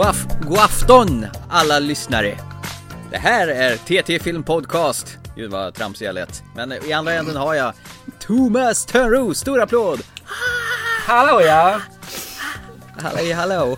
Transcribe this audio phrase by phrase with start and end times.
[0.00, 2.38] God, af god afton alla lyssnare!
[3.10, 5.18] Det här är TT Film Podcast.
[5.36, 6.42] Gud vad tramsig jag lät.
[6.56, 7.72] Men i andra änden har jag
[8.18, 10.00] Thomas Törnros, stor applåd!
[11.06, 11.80] Hallå ja!
[12.98, 13.76] Hallå, hallå!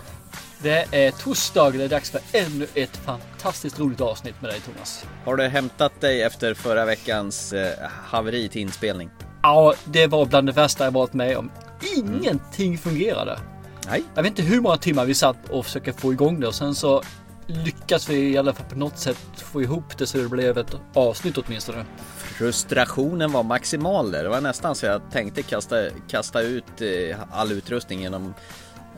[0.59, 5.05] Det är torsdag, det är dags för ännu ett fantastiskt roligt avsnitt med dig Thomas.
[5.25, 9.11] Har du hämtat dig efter förra veckans eh, haveri till inspelning?
[9.43, 11.51] Ja, det var bland det värsta jag varit med om.
[11.97, 13.39] Ingenting fungerade.
[13.87, 14.05] Nej.
[14.15, 16.75] Jag vet inte hur många timmar vi satt och försökte få igång det och sen
[16.75, 17.03] så
[17.47, 20.77] lyckas vi i alla fall på något sätt få ihop det så det blev ett
[20.95, 21.85] avsnitt åtminstone.
[22.17, 24.23] Frustrationen var maximal där.
[24.23, 25.77] Det var nästan så jag tänkte kasta,
[26.09, 28.35] kasta ut eh, all utrustning genom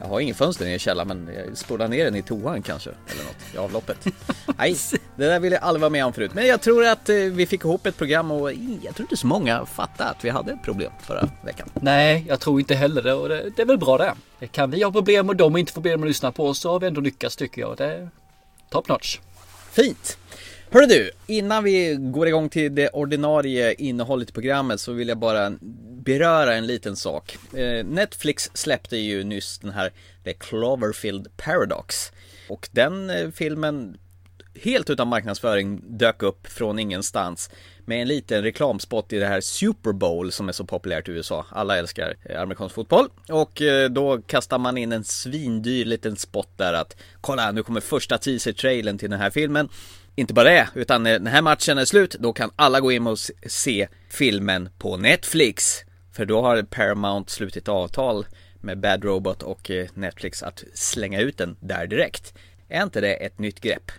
[0.05, 3.25] jag har ingen fönster i källaren men jag spolar ner den i toan kanske eller
[3.25, 4.07] något i avloppet.
[4.59, 4.77] Nej,
[5.17, 6.31] det där ville jag aldrig vara med om förut.
[6.35, 9.27] Men jag tror att eh, vi fick ihop ett program och jag tror inte så
[9.27, 11.69] många fattade att vi hade ett problem förra veckan.
[11.75, 14.47] Nej, jag tror inte heller det och det, det är väl bra det.
[14.47, 16.81] Kan vi ha problem och de inte får problem att lyssna på oss så har
[16.81, 17.77] vi ändå lyckats tycker jag.
[17.77, 18.09] Det är
[18.71, 19.19] top notch.
[19.73, 20.19] Fint!
[20.75, 25.19] Hörru du, innan vi går igång till det ordinarie innehållet i programmet så vill jag
[25.19, 25.53] bara
[26.05, 27.37] beröra en liten sak.
[27.57, 29.93] Eh, Netflix släppte ju nyss den här
[30.25, 32.13] The Cloverfield Paradox.
[32.49, 33.97] Och den eh, filmen,
[34.63, 37.51] helt utan marknadsföring, dök upp från ingenstans
[37.85, 41.47] med en liten reklamspot i det här Super Bowl som är så populärt i USA.
[41.51, 43.09] Alla älskar eh, amerikansk fotboll.
[43.29, 48.19] Och då kastar man in en svindyr liten spot där att kolla nu kommer första
[48.19, 49.69] teaser-trailern till den här filmen.
[50.17, 53.07] Inte bara det, utan när den här matchen är slut, då kan alla gå in
[53.07, 55.81] och se filmen på Netflix.
[56.13, 58.27] För då har Paramount slutit avtal
[58.61, 62.35] med Bad Robot och eh, Netflix att slänga ut den där direkt.
[62.69, 63.93] Är inte det ett nytt grepp?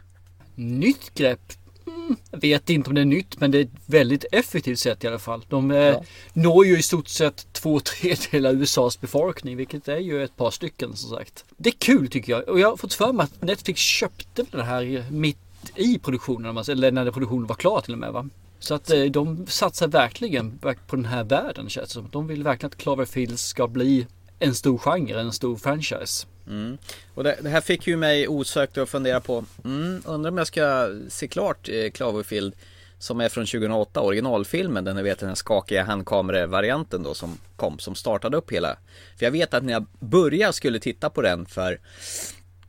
[0.55, 1.53] Nytt grepp?
[1.87, 5.03] Mm, jag vet inte om det är nytt, men det är ett väldigt effektivt sätt
[5.03, 5.45] i alla fall.
[5.49, 6.03] De eh, ja.
[6.33, 10.51] når ju i stort sett två tredjedelar av USAs befolkning, vilket är ju ett par
[10.51, 11.45] stycken som sagt.
[11.57, 14.63] Det är kul tycker jag och jag har fått för mig att Netflix köpte det
[14.63, 15.37] här mitt
[15.75, 18.13] i produktionen, eller när produktionen var klar till och med.
[18.13, 18.29] Va?
[18.59, 22.09] Så att eh, de satsar verkligen på den här världen känns det som.
[22.11, 24.07] De vill verkligen att Cloverfield ska bli
[24.39, 26.27] en stor genre, en stor franchise.
[26.47, 26.77] Mm.
[27.13, 30.47] Och det, det, här fick ju mig osökt att fundera på, mm, undrar om jag
[30.47, 32.53] ska se klart eh, Cloverfield
[32.99, 37.95] som är från 2008, originalfilmen, den, vet, den här skakiga handkameravarianten då som kom, som
[37.95, 38.77] startade upp hela.
[39.17, 41.79] För jag vet att när jag började skulle titta på den för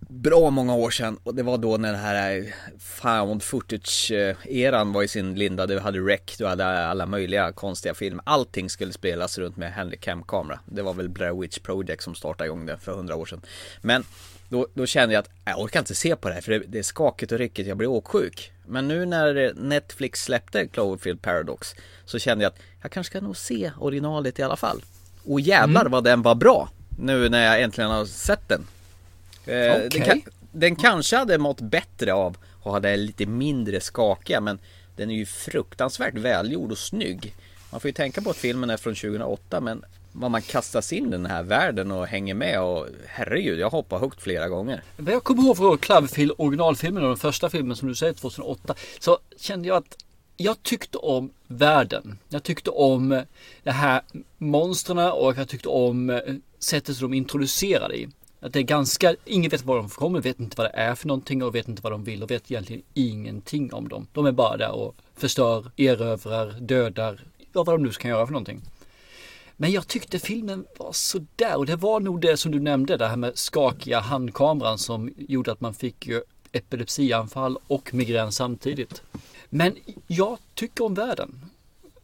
[0.08, 5.08] bra många år sedan och det var då när den här found footage-eran var i
[5.08, 5.66] sin linda.
[5.66, 8.24] Du hade Rec, du hade alla möjliga konstiga filmer.
[8.26, 10.60] Allting skulle spelas runt med Handycam-kamera.
[10.66, 13.40] Det var väl Blair Witch Project som startade igång det för hundra år sedan.
[13.80, 14.04] Men
[14.48, 16.78] då, då kände jag att jag orkar inte se på det här för det, det
[16.78, 18.52] är skakigt och ryckigt, jag blir åksjuk.
[18.66, 21.74] Men nu när Netflix släppte Cloverfield Paradox
[22.04, 24.82] så kände jag att jag kanske ska nog se originalet i alla fall.
[25.24, 25.92] Och jävlar mm.
[25.92, 26.68] vad den var bra!
[26.98, 28.66] Nu när jag äntligen har sett den.
[29.46, 29.88] Eh, okay.
[29.88, 34.58] den, den, kanske hade mått bättre av att ha det lite mindre skakiga men
[34.96, 37.34] den är ju fruktansvärt välgjord och snygg.
[37.70, 41.06] Man får ju tänka på att filmen är från 2008 men vad man kastas in
[41.06, 44.82] i den här världen och hänger med och herregud, jag hoppar högt flera gånger.
[44.96, 48.74] Vad jag kommer ihåg från Cloverfield originalfilmen och den första filmen som du säger 2008
[48.98, 49.96] så kände jag att
[50.36, 52.18] jag tyckte om världen.
[52.28, 53.22] Jag tyckte om
[53.62, 54.02] de här
[54.38, 56.20] monstren och jag tyckte om
[56.58, 58.08] sättet som de introducerade i.
[58.40, 61.08] Att det är ganska, ingen vet var de kommer, vet inte vad det är för
[61.08, 64.06] någonting och vet inte vad de vill och vet egentligen ingenting om dem.
[64.12, 68.32] De är bara där och förstör, erövrar, dödar, ja vad de nu ska göra för
[68.32, 68.60] någonting.
[69.56, 73.06] Men jag tyckte filmen var sådär och det var nog det som du nämnde, det
[73.06, 79.02] här med skakiga handkameran som gjorde att man fick ju epilepsianfall och migrän samtidigt.
[79.48, 79.76] Men
[80.06, 81.44] jag tycker om världen.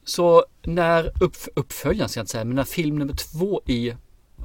[0.05, 3.95] Så när uppf uppföljaren ska jag inte säga, men när film nummer två i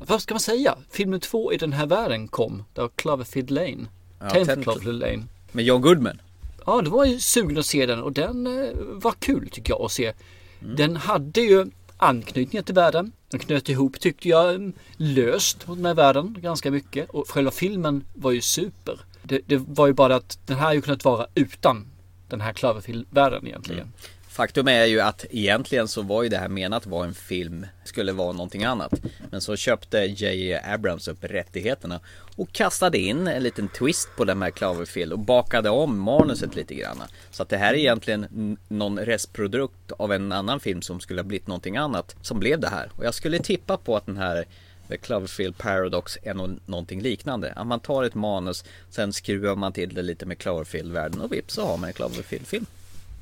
[0.06, 0.78] vad ska man säga?
[0.90, 2.64] Filmen två i den här världen kom.
[2.74, 3.86] Det var Cloverfield Lane.
[4.20, 5.24] Ja, Tenth Cloverfield Lane.
[5.52, 6.22] Med John Goodman.
[6.66, 9.82] Ja, det var ju sugen att se den och den eh, var kul tycker jag
[9.82, 10.14] att se.
[10.62, 10.76] Mm.
[10.76, 11.66] Den hade ju
[11.98, 13.12] anknytningar till världen.
[13.30, 18.04] Den knöt ihop tyckte jag löst mot den här världen ganska mycket och själva filmen
[18.14, 19.00] var ju super.
[19.24, 21.88] Det, det var ju bara att den här ju kunnat vara utan
[22.30, 23.82] den här Cloverfield-världen egentligen.
[23.82, 23.94] Mm.
[24.38, 27.66] Faktum är ju att egentligen så var ju det här menat att vara en film,
[27.84, 28.94] skulle vara någonting annat.
[29.32, 30.60] Men så köpte J.J.
[30.66, 32.00] Abrams upp rättigheterna
[32.36, 36.76] och kastade in en liten twist på den här Cloverfield och bakade om manuset lite
[36.76, 37.04] grann.
[37.32, 41.28] Så att det här är egentligen någon restprodukt av en annan film som skulle ha
[41.28, 42.92] blivit någonting annat som blev det här.
[42.98, 44.46] Och jag skulle tippa på att den här
[44.88, 47.54] The Cloverfield Paradox är nog någonting liknande.
[47.56, 51.54] Att man tar ett manus, sen skruvar man till det lite med Cloverfield-världen och vips
[51.54, 52.66] så har man en Cloverfield-film.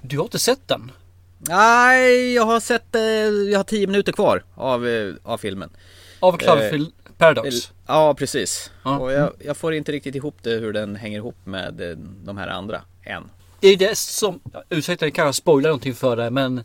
[0.02, 0.92] Du har inte sett den?
[1.38, 3.02] Nej, jag har sett, eh,
[3.52, 5.70] jag har tio minuter kvar av, eh, av filmen.
[6.20, 7.72] Av Cloverfield eh, Paradox?
[7.88, 8.72] Ja, precis.
[8.84, 9.00] Ja.
[9.00, 12.38] Och jag, jag får inte riktigt ihop det hur den hänger ihop med eh, de
[12.38, 13.24] här andra än.
[13.60, 14.40] Det är det som,
[14.70, 16.64] ursäkta jag kanske spoilar någonting för dig men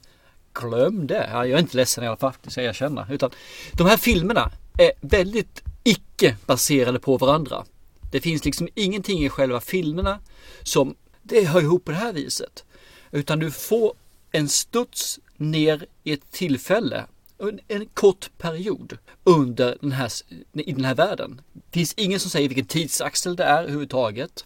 [0.54, 1.28] glöm det.
[1.32, 3.06] Ja, Jag är inte ledsen i alla fall, det ska jag erkänna.
[3.10, 3.30] Utan
[3.72, 7.64] de här filmerna är väldigt icke baserade på varandra.
[8.12, 10.18] Det finns liksom ingenting i själva filmerna
[10.62, 12.64] som det hör ihop på det här viset.
[13.10, 13.92] Utan du får
[14.32, 17.06] en studs ner i ett tillfälle,
[17.38, 20.12] en, en kort period under den här,
[20.52, 21.40] i den här världen.
[21.52, 24.44] Det finns ingen som säger vilken tidsaxel det är överhuvudtaget.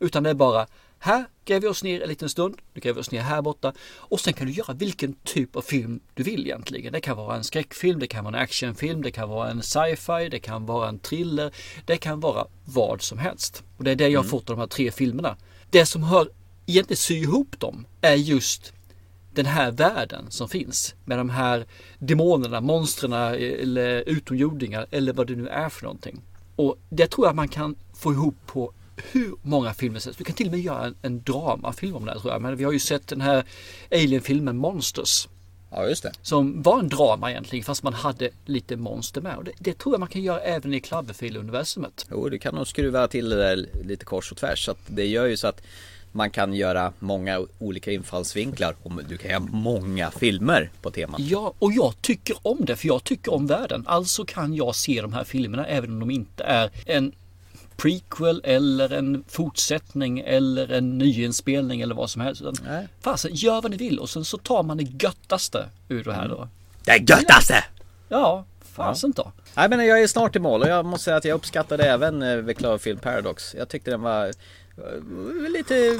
[0.00, 0.66] Utan det är bara
[1.04, 3.72] här gräver vi oss ner en liten stund, nu gräver vi oss ner här borta
[3.96, 6.92] och sen kan du göra vilken typ av film du vill egentligen.
[6.92, 10.28] Det kan vara en skräckfilm, det kan vara en actionfilm, det kan vara en sci-fi,
[10.30, 11.54] det kan vara en thriller,
[11.84, 13.62] det kan vara vad som helst.
[13.76, 15.36] Och det är det jag har fått av de här tre filmerna.
[15.70, 16.28] Det som hör
[16.66, 18.72] egentligen sy ihop dem är just
[19.34, 21.66] den här världen som finns med de här
[21.98, 26.22] demonerna, monstren eller utomjordingar eller vad det nu är för någonting.
[26.56, 28.72] Och det tror jag man kan få ihop på
[29.12, 30.18] hur många filmer som helst.
[30.18, 32.42] Du kan till och med göra en, en dramafilm om det här tror jag.
[32.42, 33.44] Men vi har ju sett den här
[33.90, 35.28] Alien-filmen Monsters.
[35.70, 36.12] Ja, just det.
[36.22, 39.36] Som var en drama egentligen fast man hade lite monster med.
[39.36, 42.06] Och det, det tror jag man kan göra även i Cloverfield-universumet.
[42.10, 44.64] Jo, du kan nog skruva till det där lite kors och tvärs.
[44.64, 45.62] Så att det gör ju så att
[46.14, 48.74] man kan göra många olika infallsvinklar.
[48.82, 51.20] Och du kan göra många filmer på temat.
[51.20, 53.84] Ja, och jag tycker om det för jag tycker om världen.
[53.86, 57.12] Alltså kan jag se de här filmerna även om de inte är en
[57.76, 62.42] prequel eller en fortsättning eller en nyinspelning eller vad som helst.
[62.64, 62.88] Nej.
[63.00, 66.28] Fasen, gör vad ni vill och sen så tar man det göttaste ur det här
[66.28, 66.48] då.
[66.84, 67.64] Det göttaste!
[68.08, 69.32] Ja, fasen då.
[69.56, 72.46] Nej men jag är snart i mål och jag måste säga att jag uppskattade även
[72.46, 73.54] The Cloverfield Paradox.
[73.58, 74.32] Jag tyckte den var
[75.50, 75.98] lite,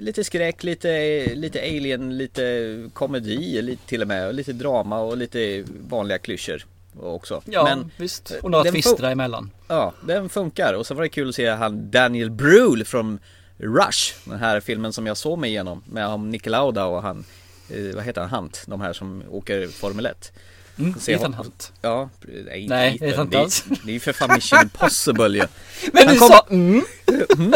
[0.00, 4.26] lite skräck, lite, lite alien, lite komedi lite till och med.
[4.28, 6.64] och Lite drama och lite vanliga klyschor
[7.00, 7.42] också.
[7.44, 8.30] Ja, men visst.
[8.42, 9.50] Och några twister däremellan.
[9.68, 10.74] ja, den funkar.
[10.74, 13.18] Och så var det kul att se han Daniel Brühl från
[13.58, 14.14] Rush.
[14.24, 17.24] Den här filmen som jag såg mig igenom med han Nick Lauda och han,
[17.70, 18.62] eh, vad heter han, Hunt?
[18.66, 20.32] De här som åker Formel 1.
[20.78, 21.72] Mm, Se Ethan Hunt.
[21.82, 22.08] Ja,
[22.46, 23.24] nej, Nej, är Ethan.
[23.26, 23.64] inte alls.
[23.84, 25.44] det är ju för fan Mission Impossible ju.
[25.92, 26.82] Men Han du kom- sa mm.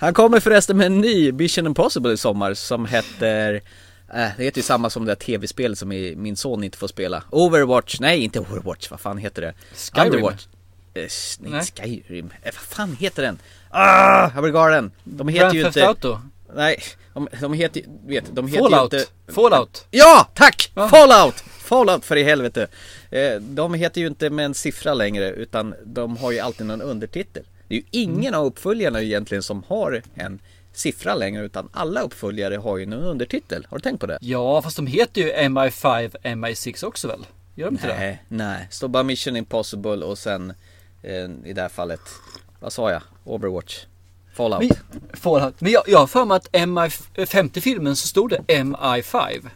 [0.00, 3.54] Han kommer förresten med en ny Mission Impossible i sommar som heter
[4.14, 7.22] äh, Det heter ju samma som det där tv-spelet som min son inte får spela
[7.30, 9.54] Overwatch, nej inte Overwatch, vad fan heter det?
[9.74, 10.06] Skyrim.
[10.12, 10.46] Underwatch
[10.94, 12.02] s- Nej, Nej.
[12.06, 13.38] Skyrim, eh, vad fan heter den?
[13.70, 14.90] Ah, jag blir galen!
[15.04, 16.18] De heter Grand ju inte Auto.
[16.54, 16.82] Nej,
[17.14, 18.92] de, de heter ju, vet, de heter Fallout.
[18.92, 19.86] ju inte Fallout.
[19.90, 20.70] Ja, tack!
[20.74, 20.88] Ja.
[20.88, 21.34] Fallout!
[21.58, 22.66] Fallout för i helvete!
[23.40, 27.42] De heter ju inte med en siffra längre utan de har ju alltid någon undertitel.
[27.68, 30.38] Det är ju ingen av uppföljarna egentligen som har en
[30.72, 33.66] siffra längre utan alla uppföljare har ju någon undertitel.
[33.70, 34.18] Har du tänkt på det?
[34.20, 37.26] Ja, fast de heter ju MI5, MI6 också väl?
[37.54, 37.94] Gör de inte det?
[37.98, 38.68] Nej, nej.
[38.70, 40.52] Står bara Mission Impossible och sen
[41.02, 42.00] eh, i det här fallet,
[42.60, 43.02] vad sa jag?
[43.24, 43.84] Overwatch.
[44.34, 44.60] Fallout.
[44.62, 45.60] Men, Fallout.
[45.60, 49.48] Men jag, jag har för mig att MI, 50 filmen så stod det MI5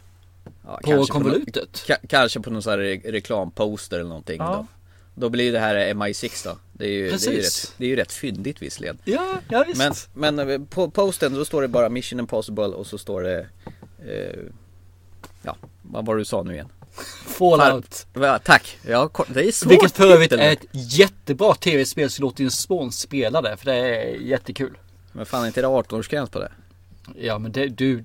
[0.66, 1.84] Ja, på konvolutet.
[1.86, 4.52] Ka- kanske på någon sån här re- reklamposter eller någonting Ja.
[4.54, 4.66] då.
[5.14, 6.58] Då blir det här MI6 då.
[6.72, 8.98] Det är ju, det är ju, rätt, det är ju rätt fyndigt visserligen.
[9.04, 10.08] Ja, ja visst.
[10.14, 13.46] Men, men eh, på posten då står det bara Mission Impossible och så står det
[14.06, 14.40] eh,
[15.42, 16.68] Ja, vad var det du sa nu igen?
[17.26, 18.06] Fallout.
[18.12, 18.78] Ja, tack!
[18.86, 22.92] Ja, det är svårt Vilket för övrigt är ett jättebra tv-spel så låt din son
[22.92, 24.78] spela det för det är jättekul.
[25.12, 26.52] Men fan inte det 18-årsgräns på det?
[27.16, 28.04] Ja men det, du,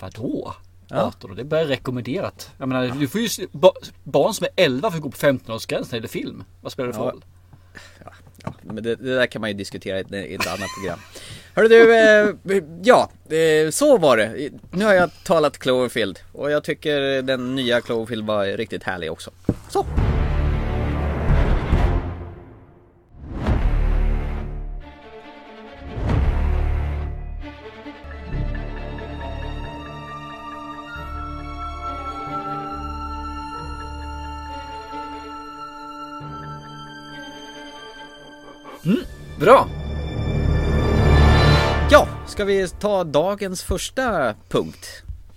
[0.00, 0.54] vadå?
[0.88, 1.02] Ja.
[1.02, 2.50] 18 år, det är bara rekommenderat.
[2.58, 3.28] Jag menar, du får ju,
[4.02, 6.44] barn som är 11 får gå på 15-årsgränsen när det gäller film.
[6.60, 7.10] Vad spelar det för Ja.
[7.10, 7.24] roll?
[8.44, 10.98] Ja, men det, det där kan man ju diskutera i ett, i ett annat program.
[11.54, 14.50] Hörru du, eh, ja, eh, så var det.
[14.70, 19.30] Nu har jag talat Cloverfield och jag tycker den nya Cloverfield var riktigt härlig också.
[19.68, 19.86] Så!
[39.44, 39.68] Bra!
[41.90, 44.86] Ja, ska vi ta dagens första punkt?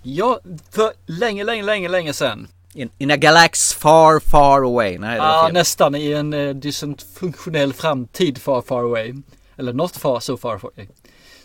[0.02, 2.48] Ja, för länge, länge, länge, länge sedan.
[2.74, 4.98] In, in a galax far, far away.
[4.98, 5.54] Nej, det var fel.
[5.54, 9.14] nästan i en eh, dysfunktionell framtid far, far away.
[9.56, 10.88] Eller not far, so far away.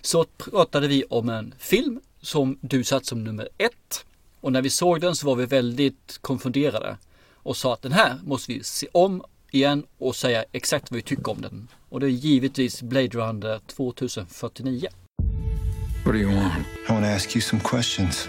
[0.01, 4.05] Så pratade vi om en film som du satt som nummer ett.
[4.41, 6.97] Och när vi såg den så var vi väldigt konfunderade.
[7.35, 11.01] Och sa att den här måste vi se om igen och säga exakt vad vi
[11.01, 11.67] tycker om den.
[11.89, 14.87] Och det är givetvis Blade Runner 2049.
[16.03, 16.65] What do you want?
[16.89, 18.27] I want to ask you some questions.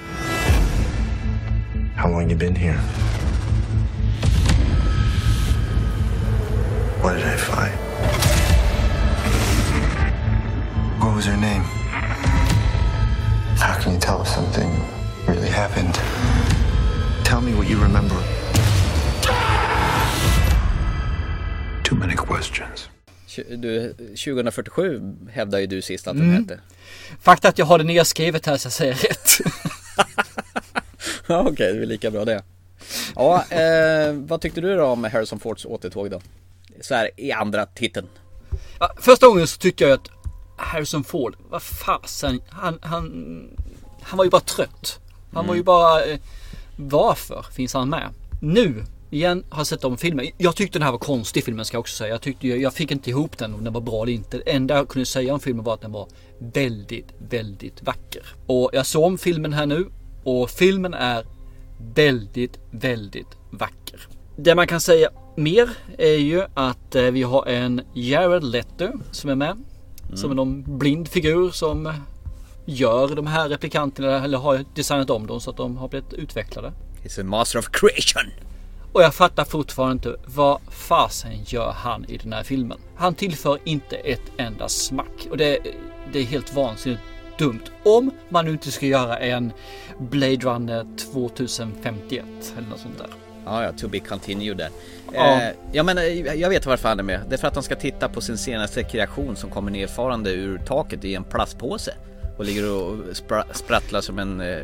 [1.96, 2.80] How long you been here?
[7.02, 7.74] What did I find?
[11.00, 11.64] What was her name?
[13.58, 14.70] How can you tell if something
[15.26, 15.94] really happened?
[17.24, 18.43] Tell me what you remember.
[21.94, 22.88] Too many questions.
[23.48, 26.60] Du, 2047 hävdar ju du sist att den hette.
[27.20, 29.38] Fakta att jag har det nedskrivet här så jag säger rätt.
[31.26, 32.42] Ja okej, det är lika bra det.
[33.14, 36.20] Ja, eh, vad tyckte du då om Harrison Fords återtåg då?
[36.80, 38.06] Så här i andra titeln.
[38.80, 40.08] Ja, första gången så tyckte jag att
[40.56, 43.48] Harrison Ford, vad fasen, han, han,
[44.02, 45.00] han var ju bara trött.
[45.32, 46.18] Han var ju bara, eh,
[46.76, 48.08] varför finns han med?
[48.40, 48.84] Nu,
[49.14, 50.26] igen, har sett om filmen.
[50.38, 52.10] Jag tyckte den här var konstig filmen ska jag också säga.
[52.10, 54.36] Jag tyckte, jag, jag fick inte ihop den om den var bra eller inte.
[54.36, 58.22] Det enda jag kunde säga om filmen var att den var väldigt, väldigt vacker.
[58.46, 59.86] Och jag såg om filmen här nu
[60.24, 61.26] och filmen är
[61.94, 64.08] väldigt, väldigt vacker.
[64.36, 69.30] Det man kan säga mer är ju att eh, vi har en Jared Leto som
[69.30, 69.56] är med.
[70.14, 71.92] Som är någon blind figur som
[72.64, 76.72] gör de här replikanterna eller har designat om dem så att de har blivit utvecklade.
[77.04, 78.30] He's a master of creation.
[78.94, 82.78] Och jag fattar fortfarande inte vad fasen gör han i den här filmen.
[82.96, 85.58] Han tillför inte ett enda smack och det,
[86.12, 87.02] det är helt vansinnigt
[87.38, 87.62] dumt.
[87.84, 89.52] Om man nu inte ska göra en
[89.98, 92.24] Blade Runner 2051
[92.58, 93.06] eller något sånt där.
[93.44, 94.68] Ja, ja, to be continued där.
[95.12, 95.42] Ja.
[95.42, 97.20] Eh, ja, men eh, jag vet varför han är med.
[97.28, 100.58] Det är för att han ska titta på sin senaste kreation som kommer nerfarande ur
[100.58, 101.94] taket i en plastpåse.
[102.38, 104.58] Och ligger och spra- sprattlar som en eh,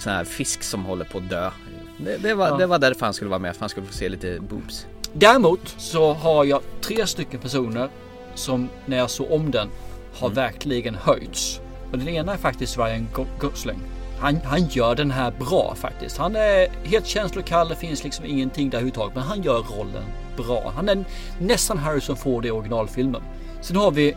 [0.00, 1.50] sån här fisk som håller på att dö.
[1.98, 2.56] Det, det, var, Ja.
[2.56, 4.86] det var därför han skulle vara med, för han skulle få se lite boobs.
[5.12, 7.88] Däremot så har jag tre stycken personer
[8.34, 9.68] som när jag såg om den
[10.14, 11.60] har verkligen höjts.
[11.92, 13.78] Och den ena är faktiskt Ryan Go- Gosling.
[14.20, 16.18] Han, han gör den här bra faktiskt.
[16.18, 19.14] Han är helt känslokall, det finns liksom ingenting där överhuvudtaget.
[19.14, 20.04] Men han gör rollen
[20.36, 20.72] bra.
[20.76, 21.04] Han är
[21.40, 23.22] nästan Harrison Ford i originalfilmen.
[23.60, 24.14] Sen har vi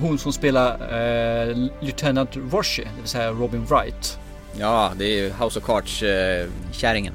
[0.00, 4.18] hon som spelar eh, Lieutenant Roshi, det vill säga Robin Wright.
[4.58, 7.14] Ja, det är ju House of Cards eh, kärringen.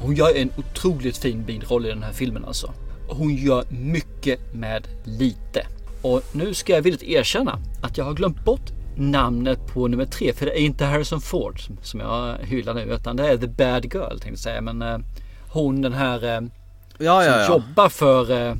[0.00, 2.72] Hon gör en otroligt fin biroll i den här filmen alltså.
[3.08, 5.66] Hon gör mycket med lite.
[6.02, 10.32] Och nu ska jag villigt erkänna att jag har glömt bort namnet på nummer tre.
[10.32, 13.46] För det är inte Harrison Ford som- som jag hyllar nu utan det är The
[13.46, 14.60] Bad Girl tänkte jag säga.
[14.60, 14.98] Men eh,
[15.48, 16.40] hon den här eh,
[16.98, 17.48] Ja, som ja, ja.
[17.48, 18.54] jobbar för eh,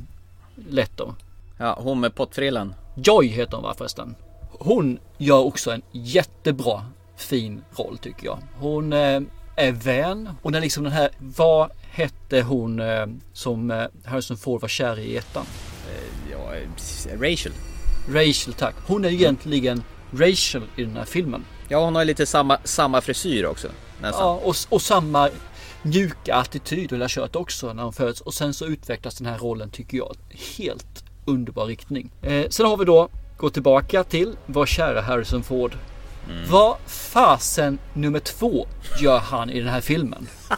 [0.69, 1.13] Leto.
[1.57, 2.73] ja hon med pottfrillan.
[2.95, 4.15] Joy heter hon va förresten.
[4.51, 6.85] Hon gör också en jättebra
[7.21, 8.39] fin roll tycker jag.
[8.59, 9.21] Hon eh,
[9.55, 10.29] är vän.
[10.41, 14.99] Hon är liksom den här, vad hette hon eh, som eh, Harrison Ford var kär
[14.99, 15.45] i i ettan?
[16.31, 16.53] Ja,
[17.19, 17.51] Rachel.
[18.09, 18.75] Rachel tack.
[18.87, 21.45] Hon är egentligen Rachel i den här filmen.
[21.67, 23.67] Ja, hon har lite samma, samma frisyr också.
[24.01, 24.23] Nästan.
[24.23, 25.29] Ja, och, och samma
[25.81, 28.21] mjuka attityd och kött också när hon föds.
[28.21, 30.15] Och sen så utvecklas den här rollen tycker jag
[30.57, 32.11] helt underbar riktning.
[32.21, 35.75] Eh, sen har vi då gå tillbaka till vår kära Harrison Ford.
[36.49, 38.67] Vad fasen nummer två
[38.99, 40.27] gör han i den här filmen?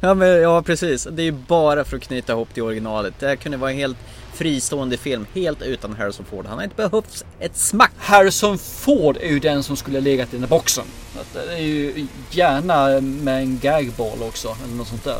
[0.00, 1.08] Ja, men, ja precis.
[1.12, 3.14] Det är ju bara för att knyta ihop till originalet.
[3.18, 3.96] Det här kunde vara en helt
[4.34, 6.46] fristående film, helt utan Harrison Ford.
[6.46, 7.92] Han har inte behövt ett smack.
[7.98, 10.84] Harrison Ford är ju den som skulle ha legat i den här boxen.
[11.20, 15.18] Att Det är ju gärna med en gagball också eller något sånt där.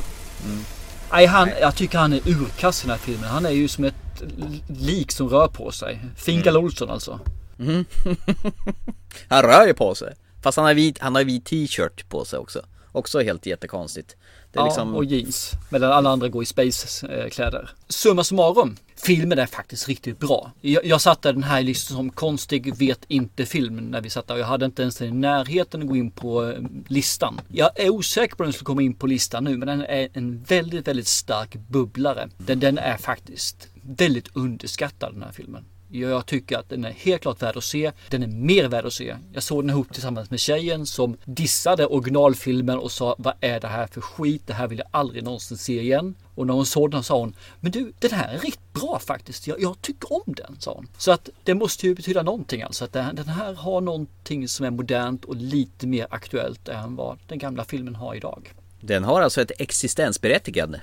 [1.12, 3.28] Nej, han, jag tycker han är urkass i den här filmen.
[3.30, 4.22] Han är ju som ett
[4.66, 6.00] lik som rör på sig.
[6.16, 7.20] Fingal Olsson alltså.
[9.28, 10.14] Han rör ju på sig.
[10.42, 12.62] Fast han har vit, han har vit t-shirt på sig också.
[12.92, 14.16] Också helt jättekonstigt.
[14.52, 14.94] Ja, liksom...
[14.94, 15.52] och jeans.
[15.70, 17.70] Medan alla andra går i space-kläder.
[17.88, 18.76] Summa summarum.
[18.96, 20.52] Filmen är faktiskt riktigt bra.
[20.60, 24.36] Jag, jag satte den här liksom som konstig vet inte film när vi satt där.
[24.36, 27.40] Jag hade inte ens den i närheten att gå in på eh, listan.
[27.48, 30.08] Jag är osäker på om den skulle komma in på listan nu men den är
[30.12, 32.28] en väldigt, väldigt stark bubblare.
[32.36, 35.64] Den, den är faktiskt väldigt underskattad den här filmen.
[35.94, 37.92] Jag tycker att den är helt klart värd att se.
[38.08, 39.16] Den är mer värd att se.
[39.32, 43.68] Jag såg den ihop tillsammans med tjejen som dissade originalfilmen och sa vad är det
[43.68, 44.42] här för skit?
[44.46, 46.14] Det här vill jag aldrig någonsin se igen.
[46.34, 49.46] Och när hon såg den sa hon Men du, den här är riktigt bra faktiskt.
[49.46, 50.88] Jag, jag tycker om den, sa hon.
[50.98, 52.84] Så att det måste ju betyda någonting alltså.
[52.84, 57.18] Att den den här har någonting som är modernt och lite mer aktuellt än vad
[57.26, 58.52] den gamla filmen har idag.
[58.80, 60.80] Den har alltså ett existensberättigande.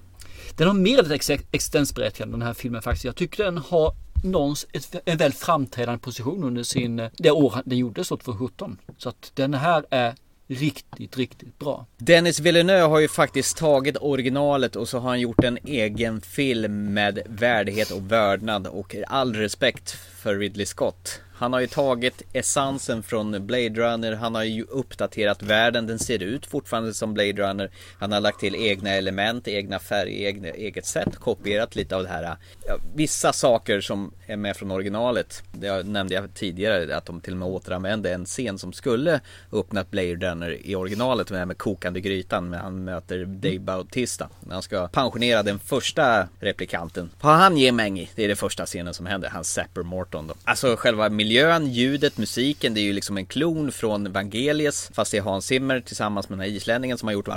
[0.56, 3.06] Den har mer ett ex- existensberättigande den här filmen faktiskt.
[3.06, 4.66] Jag tycker den har någons,
[5.06, 8.78] en väl framträdande position under sin, eh, det år den gjordes, 2017.
[8.98, 10.16] Så att den här är
[10.48, 11.86] riktigt, riktigt bra.
[11.98, 16.94] Dennis Villeneuve har ju faktiskt tagit originalet och så har han gjort en egen film
[16.94, 23.04] med värdighet och vördnad och all respekt för Ridley Scott han har ju tagit essensen
[23.04, 27.72] från Blade Runner, han har ju uppdaterat världen, den ser ut fortfarande som Blade Runner.
[28.00, 32.10] Han har lagt till egna element, egna färger, egna, eget sätt, kopierat lite av det
[32.10, 32.38] här.
[32.68, 37.34] Ja, vissa saker som är med från originalet, det nämnde jag tidigare, att de till
[37.34, 39.20] och med återanvände en scen som skulle
[39.52, 43.60] öppnat Blade Runner i originalet, med det här med kokande grytan, när han möter Dave
[43.60, 44.30] Bautista.
[44.40, 47.10] När han ska pensionera den första replikanten.
[47.20, 50.34] Har han ger Mengi, det är det första scenen som händer, han Sapper Morton då.
[50.44, 51.29] Alltså själva miljön,
[51.66, 54.90] ljudet, musiken, det är ju liksom en klon från Vangelius.
[54.94, 57.28] Fast det är Hans Zimmer tillsammans med den här islänningen som har gjort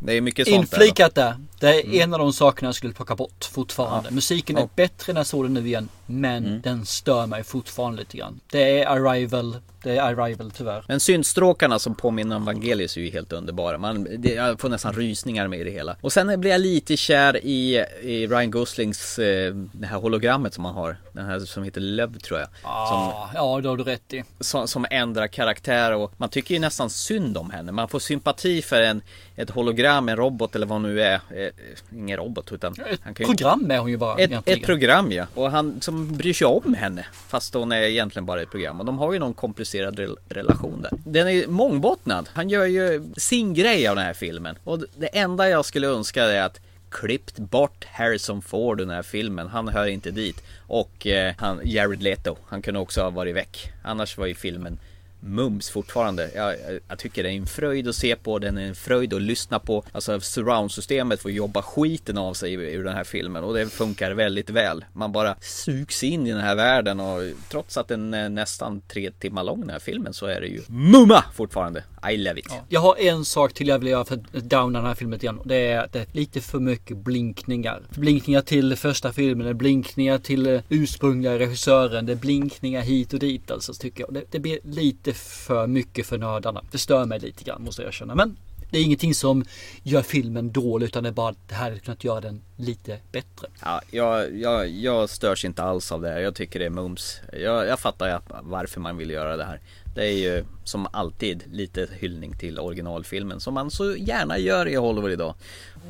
[0.00, 1.34] det är mycket sånt Inflikat där.
[1.60, 2.00] Det är mm.
[2.00, 4.08] en av de sakerna jag skulle plocka bort fortfarande.
[4.08, 4.14] Ja.
[4.14, 4.68] Musiken är ja.
[4.74, 5.88] bättre när jag såg den nu igen.
[6.10, 6.60] Men mm.
[6.60, 8.40] den stör mig fortfarande lite grann.
[8.50, 9.56] Det är Arrival.
[9.82, 10.84] Det är Arrival tyvärr.
[10.88, 13.78] Men syntstråkarna som påminner om Vangelius är ju helt underbara.
[13.78, 15.96] Man, det, jag får nästan rysningar med det hela.
[16.00, 20.64] Och sen blir jag lite kär i, i Ryan Goslings, eh, det här hologrammet som
[20.64, 20.96] han har.
[21.12, 22.48] Den här som heter Love tror jag.
[22.62, 24.24] Ah, som, ja, det har du rätt i.
[24.40, 27.72] Som, som ändrar karaktär och man tycker ju nästan synd om henne.
[27.72, 29.02] Man får sympati för en,
[29.36, 31.14] ett hologram, en robot eller vad nu är.
[31.14, 31.48] Eh,
[31.92, 35.26] ingen robot utan Ett kan ju, program är hon ju bara ett, ett program ja
[35.34, 38.86] Och han som bryr sig om henne Fast hon är egentligen bara ett program Och
[38.86, 43.54] de har ju någon komplicerad rel relation där Den är mångbottnad Han gör ju sin
[43.54, 47.84] grej av den här filmen Och det enda jag skulle önska är att klippt bort
[47.84, 49.48] Harrison Ford i den här filmen.
[49.48, 50.42] Han hör inte dit.
[50.66, 53.72] Och eh, han, Jared Leto, han kunde också ha varit väck.
[53.82, 54.78] Annars var ju filmen
[55.20, 56.30] mums fortfarande.
[56.34, 56.56] Jag,
[56.88, 59.58] jag, tycker det är en fröjd att se på, den är en fröjd att lyssna
[59.58, 59.84] på.
[59.92, 64.50] Alltså surroundsystemet får jobba skiten av sig ur den här filmen och det funkar väldigt
[64.50, 64.84] väl.
[64.92, 69.10] Man bara sugs in i den här världen och trots att den är nästan tre
[69.10, 71.84] timmar lång den här filmen så är det ju mumma fortfarande.
[72.08, 72.46] I love it.
[72.48, 72.64] Ja.
[72.68, 75.40] Jag har en sak till jag vill göra för att downa den här filmen igen.
[75.44, 77.82] Det är, det är lite för mycket blinkningar.
[77.90, 83.18] Blinkningar till första filmen, det är blinkningar till ursprungliga regissören, det är blinkningar hit och
[83.18, 84.14] dit alltså tycker jag.
[84.14, 86.64] Det, det blir lite för mycket för nördarna.
[86.70, 88.14] Det stör mig lite grann måste jag erkänna.
[88.14, 88.36] Men
[88.70, 89.44] det är ingenting som
[89.82, 92.98] gör filmen dålig utan det är bara att det här hade kunnat göra den lite
[93.12, 93.48] bättre.
[93.62, 96.20] Ja, jag, jag, jag störs inte alls av det här.
[96.20, 97.20] Jag tycker det är mums.
[97.32, 99.60] Jag, jag fattar varför man vill göra det här.
[99.94, 104.74] Det är ju som alltid lite hyllning till originalfilmen som man så gärna gör i
[104.74, 105.34] Hollywood idag.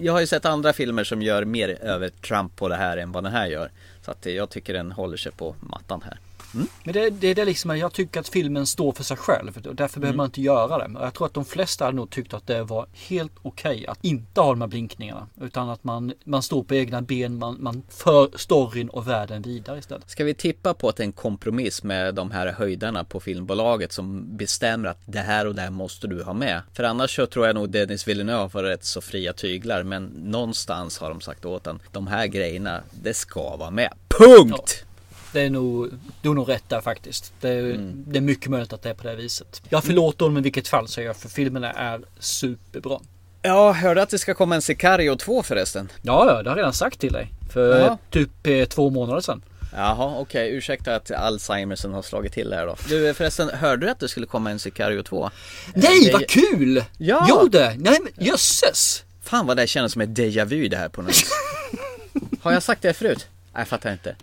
[0.01, 3.25] Jag har ju sett andra filmer som gör mer övertramp på det här än vad
[3.25, 3.71] den här gör.
[4.05, 6.19] Så att jag tycker den håller sig på mattan här.
[6.55, 6.67] Mm.
[6.85, 9.75] Men det, det är det liksom, jag tycker att filmen står för sig själv och
[9.75, 10.01] därför mm.
[10.01, 10.91] behöver man inte göra det.
[11.01, 13.99] Jag tror att de flesta hade nog tyckt att det var helt okej okay att
[14.05, 15.27] inte ha de här blinkningarna.
[15.41, 19.79] Utan att man, man står på egna ben, man, man för storyn och världen vidare
[19.79, 20.11] istället.
[20.11, 23.93] Ska vi tippa på att det är en kompromiss med de här höjdarna på filmbolaget
[23.93, 26.63] som bestämmer att det här och det här måste du ha med.
[26.73, 29.83] För annars så tror jag nog Dennis Villeneuve har rätt så fria tyglar.
[29.83, 33.93] Men någonstans har de sagt åt honom, de här grejerna, det ska vara med.
[34.09, 34.79] Punkt!
[34.81, 34.90] Ja.
[35.33, 35.91] Det är nog,
[36.23, 37.33] du har nog rätt där faktiskt.
[37.41, 38.05] Det är, mm.
[38.07, 39.63] det är mycket möjligt att det är på det viset.
[39.69, 43.01] Jag förlåter honom i vilket fall säger jag, för filmerna är superbra.
[43.43, 45.89] Ja, hörde att det ska komma en Sicario 2 förresten?
[46.03, 47.33] Ja, ja, det har jag redan sagt till dig.
[47.53, 47.99] För Jaha.
[48.11, 49.43] typ eh, två månader sedan.
[49.73, 50.47] Jaha, okej.
[50.47, 50.57] Okay.
[50.57, 52.77] Ursäkta att Alzheimersen har slagit till här då.
[52.89, 55.31] Du förresten, hörde du att det skulle komma en Sicario 2?
[55.75, 56.13] Nej, det...
[56.13, 56.85] vad kul!
[56.99, 57.27] Ja!
[57.29, 57.77] Jo det!
[57.79, 59.05] Nej men jösses!
[59.23, 61.15] Fan vad det känns som ett déjà vu det här på något.
[62.41, 63.27] Har jag sagt det förut?
[63.53, 64.17] Nej, jag fattar inte.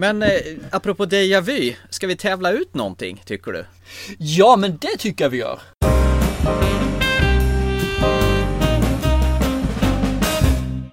[0.00, 0.28] Men eh,
[0.70, 3.64] apropå déjà vu, ska vi tävla ut någonting tycker du?
[4.18, 5.60] Ja, men det tycker jag vi gör.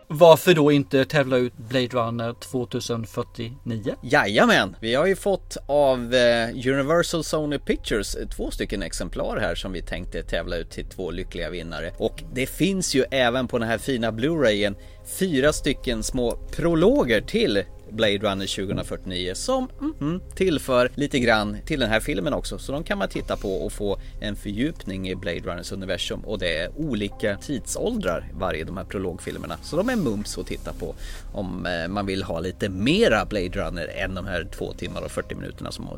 [0.08, 3.96] Varför då inte tävla ut Blade Runner 2049?
[4.04, 4.76] Jajamän!
[4.80, 9.72] Vi har ju fått av eh, Universal Sony Pictures eh, två stycken exemplar här som
[9.72, 11.94] vi tänkte tävla ut till två lyckliga vinnare.
[11.98, 14.76] Och det finns ju även på den här fina Blu-rayen
[15.20, 19.70] fyra stycken små prologer till Blade Runner 2049 som
[20.02, 22.58] mm, tillför lite grann till den här filmen också.
[22.58, 26.40] Så de kan man titta på och få en fördjupning i Blade Runners universum och
[26.40, 29.58] det är olika tidsåldrar varje de här prologfilmerna.
[29.62, 30.96] Så de är mums att titta på
[31.34, 35.12] om eh, man vill ha lite mera Blade Runner än de här två timmar och
[35.12, 35.90] 40 minuterna som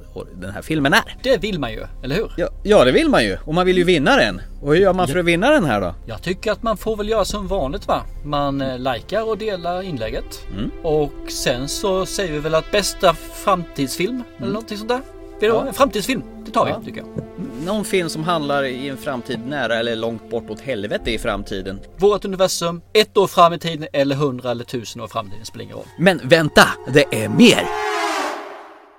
[0.42, 1.18] den här filmen är.
[1.24, 2.32] Det vill man ju, eller hur?
[2.38, 4.42] Ja, ja det vill man ju och man vill ju vinna den.
[4.62, 5.96] Och hur gör man för att vinna den här då?
[6.06, 8.04] Jag tycker att man får väl göra som vanligt va.
[8.26, 10.72] Man eh, likar och delar inlägget mm.
[10.84, 14.26] och sen så säger vi väl att bästa framtidsfilm mm.
[14.38, 15.02] eller någonting sånt där.
[15.40, 15.68] Ja.
[15.68, 16.82] En framtidsfilm, det tar vi ja.
[16.86, 17.08] tycker jag.
[17.66, 21.80] Någon film som handlar i en framtid nära eller långt bort åt helvete i framtiden.
[21.98, 25.46] Vårt universum, ett år fram i tiden eller hundra eller tusen år fram i tiden
[25.46, 25.86] spelar ingen roll.
[26.00, 27.68] Men vänta, det är mer!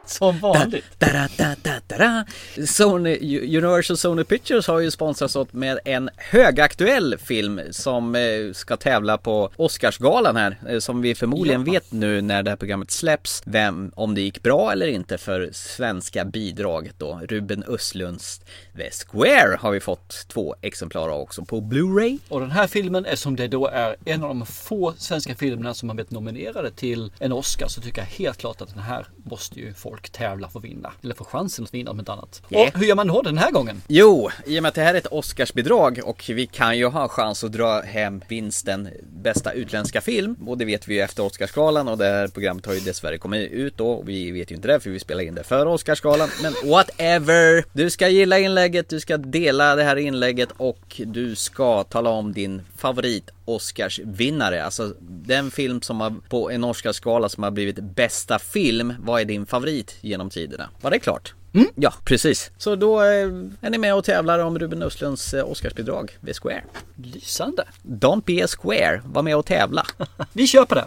[0.19, 0.85] Som vanligt.
[0.99, 1.55] Da, da,
[1.87, 2.25] da.
[2.67, 8.77] Sony, Universal Sony Pictures har ju sponsrat oss med en högaktuell film som eh, ska
[8.77, 10.57] tävla på Oscarsgalan här.
[10.69, 11.73] eh, Som vi förmodligen Ja.
[11.73, 13.43] vet nu när det här programmet släpps.
[13.47, 17.21] Vem, om det gick bra eller inte för svenska bidraget då.
[17.29, 18.41] Ruben Östlunds
[18.77, 22.19] The Square har vi fått två exemplar av också på Blu-ray.
[22.29, 25.89] Och den här filmen, eftersom det då är en av de få svenska filmerna som
[25.89, 29.61] har blivit nominerade till en Oscar så tycker jag helt klart att den här måste
[29.61, 30.93] ju folk tävla för att vinna.
[31.03, 32.43] Eller få chansen att vinna om inte annat.
[32.51, 32.69] Yeah.
[32.69, 33.83] Och hur gör man då den här gången?
[33.89, 37.09] Jo, i och med att det här är ett Oscarsbidrag och vi kan ju ha
[37.09, 38.89] chans att dra hem vinsten
[39.23, 42.75] bästa utländska film och det vet vi ju efter Oscarsgalan och det här programmet har
[42.75, 45.45] ju dessvärre kommit ut då vi vet ju inte det för vi spelar in det
[45.45, 47.65] före Oscarsgalan men whatever!
[47.73, 52.33] Du ska gilla inlägget, du ska dela det här inlägget och du ska tala om
[52.33, 58.39] din favorit Oscarsvinnare, alltså den film som har på en Oscarsgala som har blivit bästa
[58.39, 60.71] film, vad är din favorit genom tiderna?
[60.81, 61.35] Var det klart?
[61.75, 62.51] Ja, precis.
[62.59, 63.29] Så då eh,
[63.61, 66.65] är ni med och tävlar om Ruben Östlunds eh, Oscarsbidrag vid Square.
[66.97, 67.65] Lysande.
[67.83, 69.87] Don't be a square, var med och tävla.
[70.33, 70.85] Vi kör på det.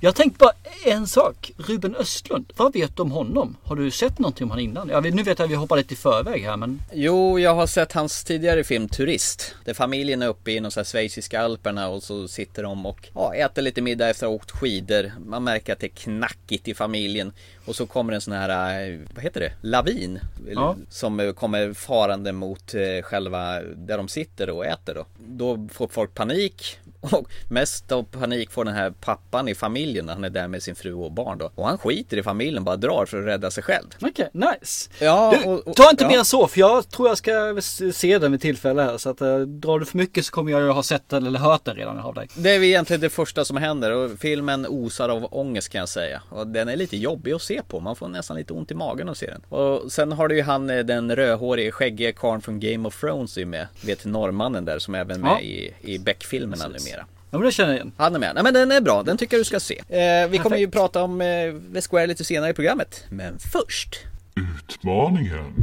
[0.00, 0.52] Jag tänkte bara
[0.84, 1.52] en sak.
[1.56, 2.52] Ruben Östlund.
[2.56, 3.56] Vad vet du om honom?
[3.62, 4.88] Har du sett någonting om honom innan?
[4.88, 7.66] Ja, nu vet jag att vi hoppar lite i förväg här men Jo, jag har
[7.66, 9.54] sett hans tidigare film Turist.
[9.64, 13.62] Där familjen är uppe i de schweiziska alperna och så sitter de och ja, äter
[13.62, 15.12] lite middag efter att ha åkt skidor.
[15.26, 17.32] Man märker att det är knackigt i familjen.
[17.64, 19.52] Och så kommer en sån här, eh, vad heter det?
[19.60, 20.20] Lavin.
[20.48, 20.76] Ja.
[20.90, 25.06] Som eh, kommer farande mot eh, själva där de sitter och äter då.
[25.18, 26.78] Då får folk panik.
[27.12, 30.62] Och mest av panik får den här pappan i familjen när han är där med
[30.62, 31.50] sin fru och barn då.
[31.54, 33.86] Och han skiter i familjen, bara drar för att rädda sig själv.
[34.00, 34.90] okej, nice.
[35.00, 36.10] Ja, Du, och- och- ta inte ja.
[36.10, 37.60] mer än så för jag tror jag ska
[37.92, 38.98] se den vid tillfälle här.
[38.98, 41.38] Så att äh, drar du för mycket så kommer jag ju ha sett den eller
[41.38, 42.28] hört den redan av dig.
[42.34, 46.22] Det är egentligen det första som händer och filmen osar av ångest kan jag säga.
[46.30, 49.08] Och den är lite jobbig att se på, man får nästan lite ont i magen
[49.08, 49.40] att se den.
[49.58, 53.38] Och sen har du ju han eh, den rödhårige skäggige karln från Game of Thrones
[53.38, 53.66] är med.
[53.80, 55.40] Vet norrmannen där som är även med Ja.
[55.40, 56.97] i, i Beck-filmerna numera.
[57.30, 57.92] Ja men det känner jag igen.
[57.96, 58.34] Han är med.
[58.34, 59.78] Nej men den är bra, den tycker jag du ska se.
[59.88, 61.26] Eh, vi kommer ju prata om eh,
[61.74, 63.04] The Square lite senare i programmet.
[63.08, 63.98] Men först
[64.36, 65.54] Utmaningen.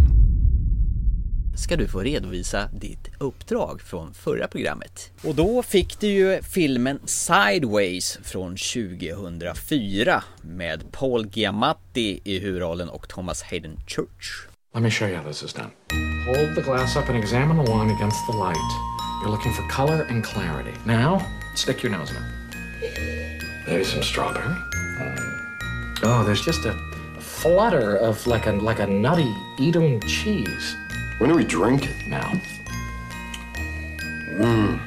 [1.58, 5.12] ska du få redovisa ditt uppdrag från förra programmet.
[5.24, 13.08] Och då fick du ju filmen Sideways från 2004 med Paul Giamatti i huvudrollen och
[13.10, 14.48] Thomas Hayden Church.
[14.74, 15.70] Let me show you how this is done.
[16.26, 18.72] Hold the glass up and examine the wine against the light.
[19.24, 20.74] You're looking for color and clarity.
[20.86, 21.22] Now,
[21.58, 23.44] stick your nose in it.
[23.68, 24.56] Maybe some strawberry.
[26.04, 26.74] Oh, there's just a
[27.20, 30.76] flutter of like a like a nutty Edam cheese.
[31.18, 32.08] When do we drink it?
[32.08, 32.32] Now.
[34.38, 34.80] Mmm.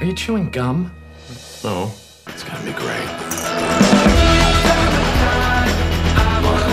[0.00, 0.92] Are you chewing gum?
[1.62, 1.92] No.
[2.26, 3.93] It's gonna be great.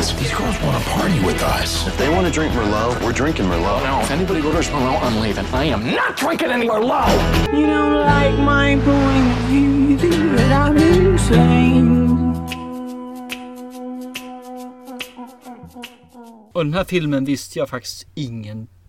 [0.01, 1.85] These girls want to party with us.
[1.85, 3.83] If they want to drink Merlot, we're drinking Merlot.
[3.83, 5.45] No, if anybody orders Merlot, I'm leaving.
[5.53, 7.07] I am not drinking any Merlot.
[7.53, 12.01] You don't like my point of view, but I'm insane.
[16.53, 18.80] Och den här filmen visste jag faktiskt ingenting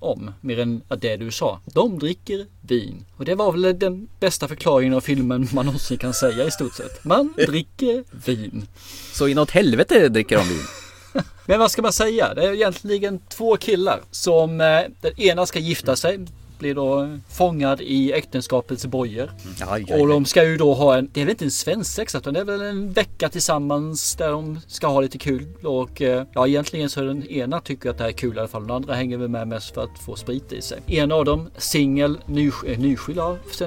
[0.00, 0.30] om.
[0.40, 1.60] Mer än det du sa.
[1.64, 3.04] De dricker vin.
[3.16, 6.74] Och det var väl den bästa förklaringen av filmen man någonsin kan säga i stort
[6.74, 7.04] sett.
[7.04, 8.66] Man dricker vin.
[9.12, 10.64] Så inåt helvete dricker de vin.
[11.46, 12.34] Men vad ska man säga?
[12.34, 16.26] Det är egentligen två killar som eh, den ena ska gifta sig.
[16.60, 19.30] Blir då fångad i äktenskapets bojor.
[19.66, 22.34] Aj, Och de ska ju då ha en, det är väl inte en svensexa utan
[22.34, 25.46] det är väl en vecka tillsammans där de ska ha lite kul.
[25.64, 28.38] Och eh, ja egentligen så är den ena tycker att det här är kul i
[28.38, 28.62] alla fall.
[28.62, 30.80] Den andra hänger väl med mest för att få sprit i sig.
[30.86, 33.20] En av dem, singel, ny, eh, nyskild,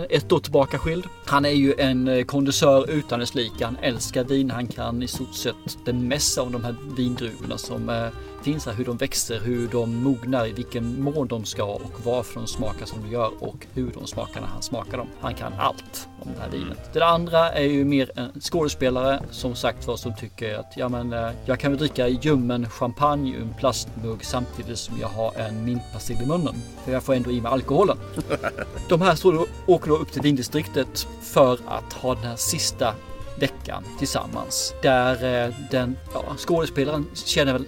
[0.09, 1.05] ett år tillbaka skild.
[1.25, 3.65] Han är ju en eh, kondensör utan dess like.
[3.65, 4.51] Han älskar vin.
[4.51, 8.09] Han kan i stort sett det mesta om de här vindruvorna som
[8.43, 8.73] finns här.
[8.73, 12.85] Hur de växer, hur de mognar, i vilken mån de ska och varför de smakar
[12.85, 15.07] som de gör och hur de smakar när han smakar dem.
[15.21, 16.93] Han kan allt om det här vinet.
[16.93, 21.13] Det andra är ju mer en skådespelare som sagt var som tycker att ja men
[21.13, 25.65] eh, jag kan väl dricka ljummen champagne ur en plastmugg samtidigt som jag har en
[25.65, 26.55] mintpastill i munnen.
[26.85, 27.97] För jag får ändå i mig alkoholen.
[28.89, 32.93] De här står åker då upp till vindistriktet för att ha den här sista
[33.39, 34.73] veckan tillsammans.
[34.81, 37.65] Där eh, den ja, skådespelaren känner väl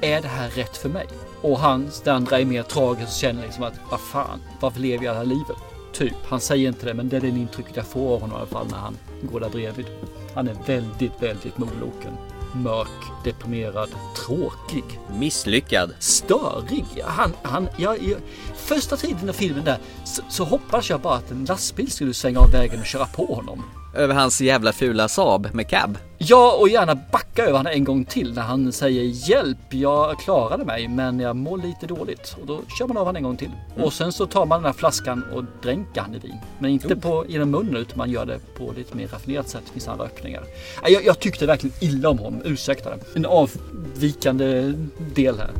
[0.00, 1.06] är det här rätt för mig?
[1.42, 5.04] Och han, den andra är mer tragisk och känner liksom att vad fan, varför lever
[5.04, 5.56] jag det här livet?
[5.92, 8.40] Typ, han säger inte det men det är det intrycket jag får av honom i
[8.40, 9.86] alla fall när han går där bredvid.
[10.34, 12.12] Han är väldigt, väldigt moloken.
[12.54, 13.88] mörk, deprimerad,
[14.26, 14.84] tråkig,
[15.18, 15.94] Misslyckad.
[15.98, 16.84] störig.
[17.04, 18.18] Han, han, jag, jag,
[18.56, 22.38] första tiden i filmen där så, så hoppades jag bara att en lastbil skulle svänga
[22.40, 23.62] av vägen och köra på honom.
[23.96, 25.98] Över hans jävla fula Saab med cab.
[26.18, 30.64] Ja, och gärna backa över honom en gång till när han säger hjälp, jag klarade
[30.64, 32.36] mig men jag mår lite dåligt.
[32.40, 33.50] Och då kör man av honom en gång till.
[33.76, 36.36] Och sen så tar man den här flaskan och dränker han i vin.
[36.58, 39.62] Men inte på, genom munnen utan man gör det på lite mer raffinerat sätt.
[39.66, 40.42] Det finns andra öppningar.
[40.88, 42.98] Jag, jag tyckte verkligen illa om honom, ursäkta det.
[43.14, 44.72] En avvikande
[45.14, 45.50] del här.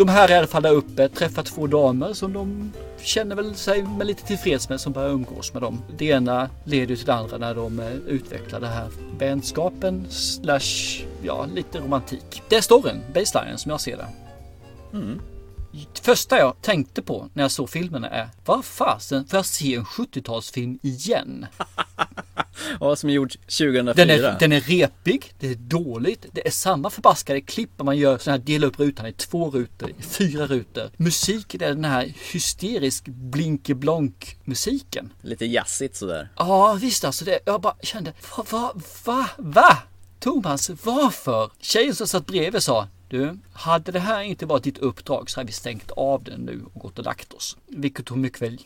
[0.00, 3.54] De här är i alla fall där uppe, träffar två damer som de känner väl
[3.54, 5.82] sig med lite tillfreds med som börjar umgås med dem.
[5.96, 11.04] Det ena leder ju till det andra när de eh, utvecklar det här vänskapen slash
[11.22, 12.42] ja, lite romantik.
[12.48, 14.06] Det är storyn, baselinen som jag ser det.
[14.92, 15.39] Det
[16.02, 19.84] första jag tänkte på när jag såg filmen är vad fasen får jag se en
[19.84, 21.46] 70-talsfilm igen?
[22.80, 23.92] Ja, som är gjord 2004.
[23.94, 27.96] Den är, den är repig, det är dåligt, det är samma förbaskade klipp när man
[27.96, 30.90] gör sån här dela upp rutan i två rutor, i fyra rutor.
[30.96, 35.12] Musiken är den här hysterisk blinkeblonk musiken.
[35.22, 36.28] Lite jazzigt sådär.
[36.36, 39.78] Ja visst alltså, det, jag bara kände, va, va, va, va?
[40.20, 41.50] Thomas, varför?
[41.60, 45.46] Tjejen som satt bredvid sa, du, hade det här inte varit ditt uppdrag så hade
[45.46, 47.56] vi stängt av den nu och gått och lagt oss.
[47.66, 48.58] Vilket hon mycket väl...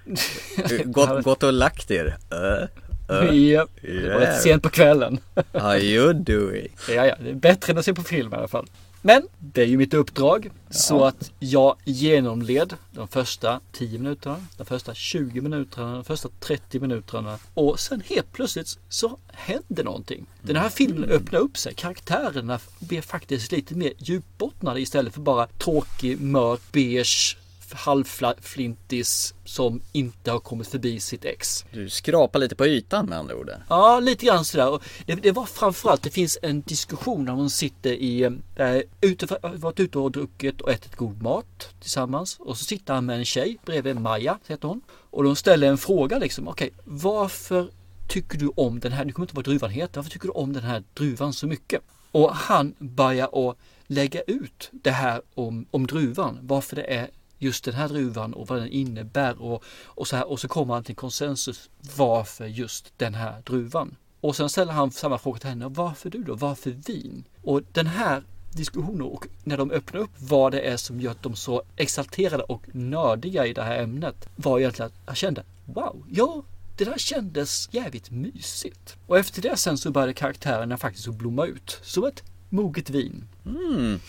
[0.85, 2.07] Gått, gått och lagt er.
[2.07, 2.69] Uh,
[3.09, 5.21] Ja, det var rätt sent på kvällen.
[5.53, 6.69] how you doing?
[6.89, 8.67] Ja, ja, det är bättre än att se på film i alla fall.
[9.07, 10.51] Men det är ju mitt uppdrag.
[10.71, 16.81] Så att jag genomled de första 10 minuterna, de första 20 minuterna, de första 30
[16.81, 17.39] minuterna.
[17.55, 20.27] Och sen helt plötsligt så hände någonting.
[20.43, 21.75] Den här filmen öppnar upp sig.
[21.75, 27.37] Karaktärerna blir faktiskt lite mer djupbottnade istället för bara tråkig, mörk, beige
[27.75, 31.65] halvflintis som inte har kommit förbi sitt ex.
[31.73, 33.51] Du skrapar lite på ytan med andra ord.
[33.69, 34.71] Ja, lite grann sådär.
[34.71, 38.23] Och det, det var framförallt, det finns en diskussion när hon sitter i,
[38.57, 42.37] äh, ute, varit ute och druckit och ätit god mat tillsammans.
[42.41, 44.81] Och så sitter han med en tjej bredvid Maja, heter hon.
[45.11, 47.69] Och de ställer en fråga liksom, okej, varför
[48.09, 50.53] tycker du om den här, nu kommer inte vad druvan heter, varför tycker du om
[50.53, 51.83] den här druvan så mycket?
[52.11, 53.57] Och han börjar att
[53.87, 57.11] lägga ut det här om, om druvan, varför det är
[57.45, 60.75] just den här druvan och vad den innebär och, och så här och så kommer
[60.75, 63.97] han till konsensus varför just den här druvan.
[64.21, 66.35] Och sen ställer han samma fråga till henne, varför du då?
[66.35, 67.25] Varför vin?
[67.43, 71.37] Och den här diskussionen och när de öppnar upp vad det är som gör dem
[71.37, 76.43] så exalterade och nördiga i det här ämnet var egentligen att jag kände, wow, ja,
[76.77, 78.97] det där kändes jävligt mysigt.
[79.07, 83.25] Och efter det sen så började karaktärerna faktiskt att blomma ut som ett moget vin.
[83.47, 84.01] Mm.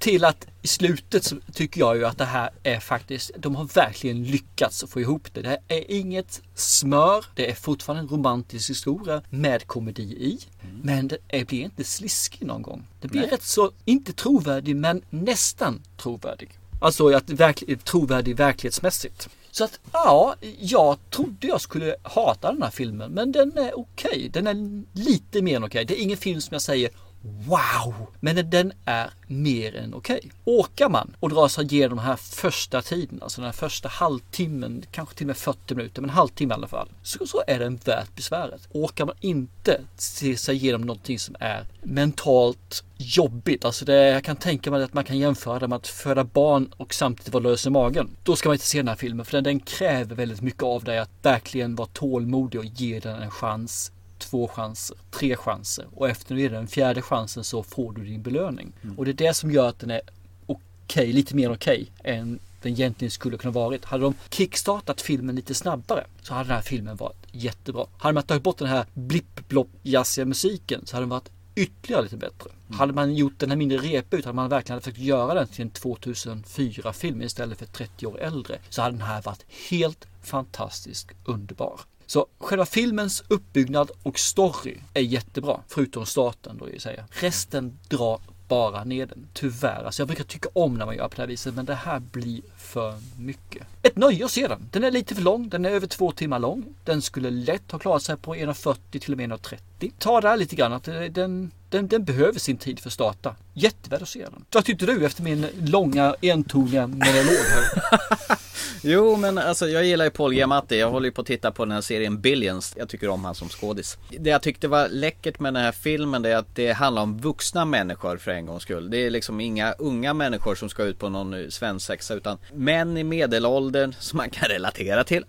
[0.00, 3.64] Till att i slutet så tycker jag ju att det här är faktiskt, de har
[3.64, 5.42] verkligen lyckats få ihop det.
[5.42, 10.38] Det är inget smör, det är fortfarande en romantisk historia med komedi i.
[10.82, 12.86] Men det är, blir inte sliskig någon gång.
[13.00, 16.58] Det blir rätt så, inte trovärdig men nästan trovärdig.
[16.80, 19.28] Alltså att verklig, trovärdig verklighetsmässigt.
[19.50, 24.30] Så att ja, jag trodde jag skulle hata den här filmen men den är okej.
[24.32, 25.84] Den är lite mer än okej.
[25.84, 26.90] Det är ingen film som jag säger
[27.22, 27.94] Wow!
[28.20, 30.30] Men den är mer än okej.
[30.44, 34.84] Åker man och drar sig igenom den här första tiden, alltså den här första halvtimmen,
[34.90, 37.76] kanske till och med 40 minuter, men halvtimme i alla fall, så, så är den
[37.84, 38.68] värt besväret.
[38.72, 44.36] Åker man inte se sig igenom någonting som är mentalt jobbigt, alltså det, jag kan
[44.36, 47.66] tänka mig att man kan jämföra det med att föda barn och samtidigt vara lös
[47.66, 48.10] i magen.
[48.22, 50.84] Då ska man inte se den här filmen, för den, den kräver väldigt mycket av
[50.84, 56.08] dig att verkligen vara tålmodig och ge den en chans två chanser, tre chanser och
[56.08, 58.72] efter den fjärde chansen så får du din belöning.
[58.96, 60.00] Och det är det som gör att den är
[60.46, 63.84] okej, lite mer okej än den egentligen skulle kunna varit.
[63.84, 67.86] Hade de kickstartat filmen lite snabbare så hade den här filmen varit jättebra.
[67.98, 72.16] Hade man tagit bort den här blipp-blopp jazziga musiken så hade den varit ytterligare lite
[72.16, 72.50] bättre.
[72.70, 75.62] Hade man gjort den här mindre repig ut, hade man verkligen försökt göra den till
[75.62, 81.08] en 2004 film istället för 30 år äldre så hade den här varit helt fantastiskt
[81.24, 81.80] underbar.
[82.10, 87.04] Så själva filmens uppbyggnad och story är jättebra, förutom starten då jag säger.
[87.10, 89.84] Resten drar bara ner den, tyvärr.
[89.84, 92.00] Alltså jag brukar tycka om när man gör på det här viset, men det här
[92.00, 93.66] blir för mycket.
[93.82, 94.68] Ett nöje att se den.
[94.72, 96.64] Den är lite för lång, den är över två timmar lång.
[96.84, 99.92] Den skulle lätt ha klarat sig på 1.40 till och med 1.30.
[99.98, 102.92] Ta det här lite grann, att eh, den, den, den behöver sin tid för att
[102.92, 103.36] starta.
[103.54, 104.44] Jättevärd att se den.
[104.52, 108.36] Vad tyckte du efter min långa entoniga monolog här?
[108.82, 111.64] Jo men alltså jag gillar ju Paul Giamatti, jag håller ju på att titta på
[111.64, 112.74] den här serien Billions.
[112.76, 113.98] Jag tycker om han som skådis.
[114.18, 117.18] Det jag tyckte var läckert med den här filmen det är att det handlar om
[117.18, 118.90] vuxna människor för en gångs skull.
[118.90, 123.04] Det är liksom inga unga människor som ska ut på någon svensexa utan män i
[123.04, 125.24] medelåldern som man kan relatera till,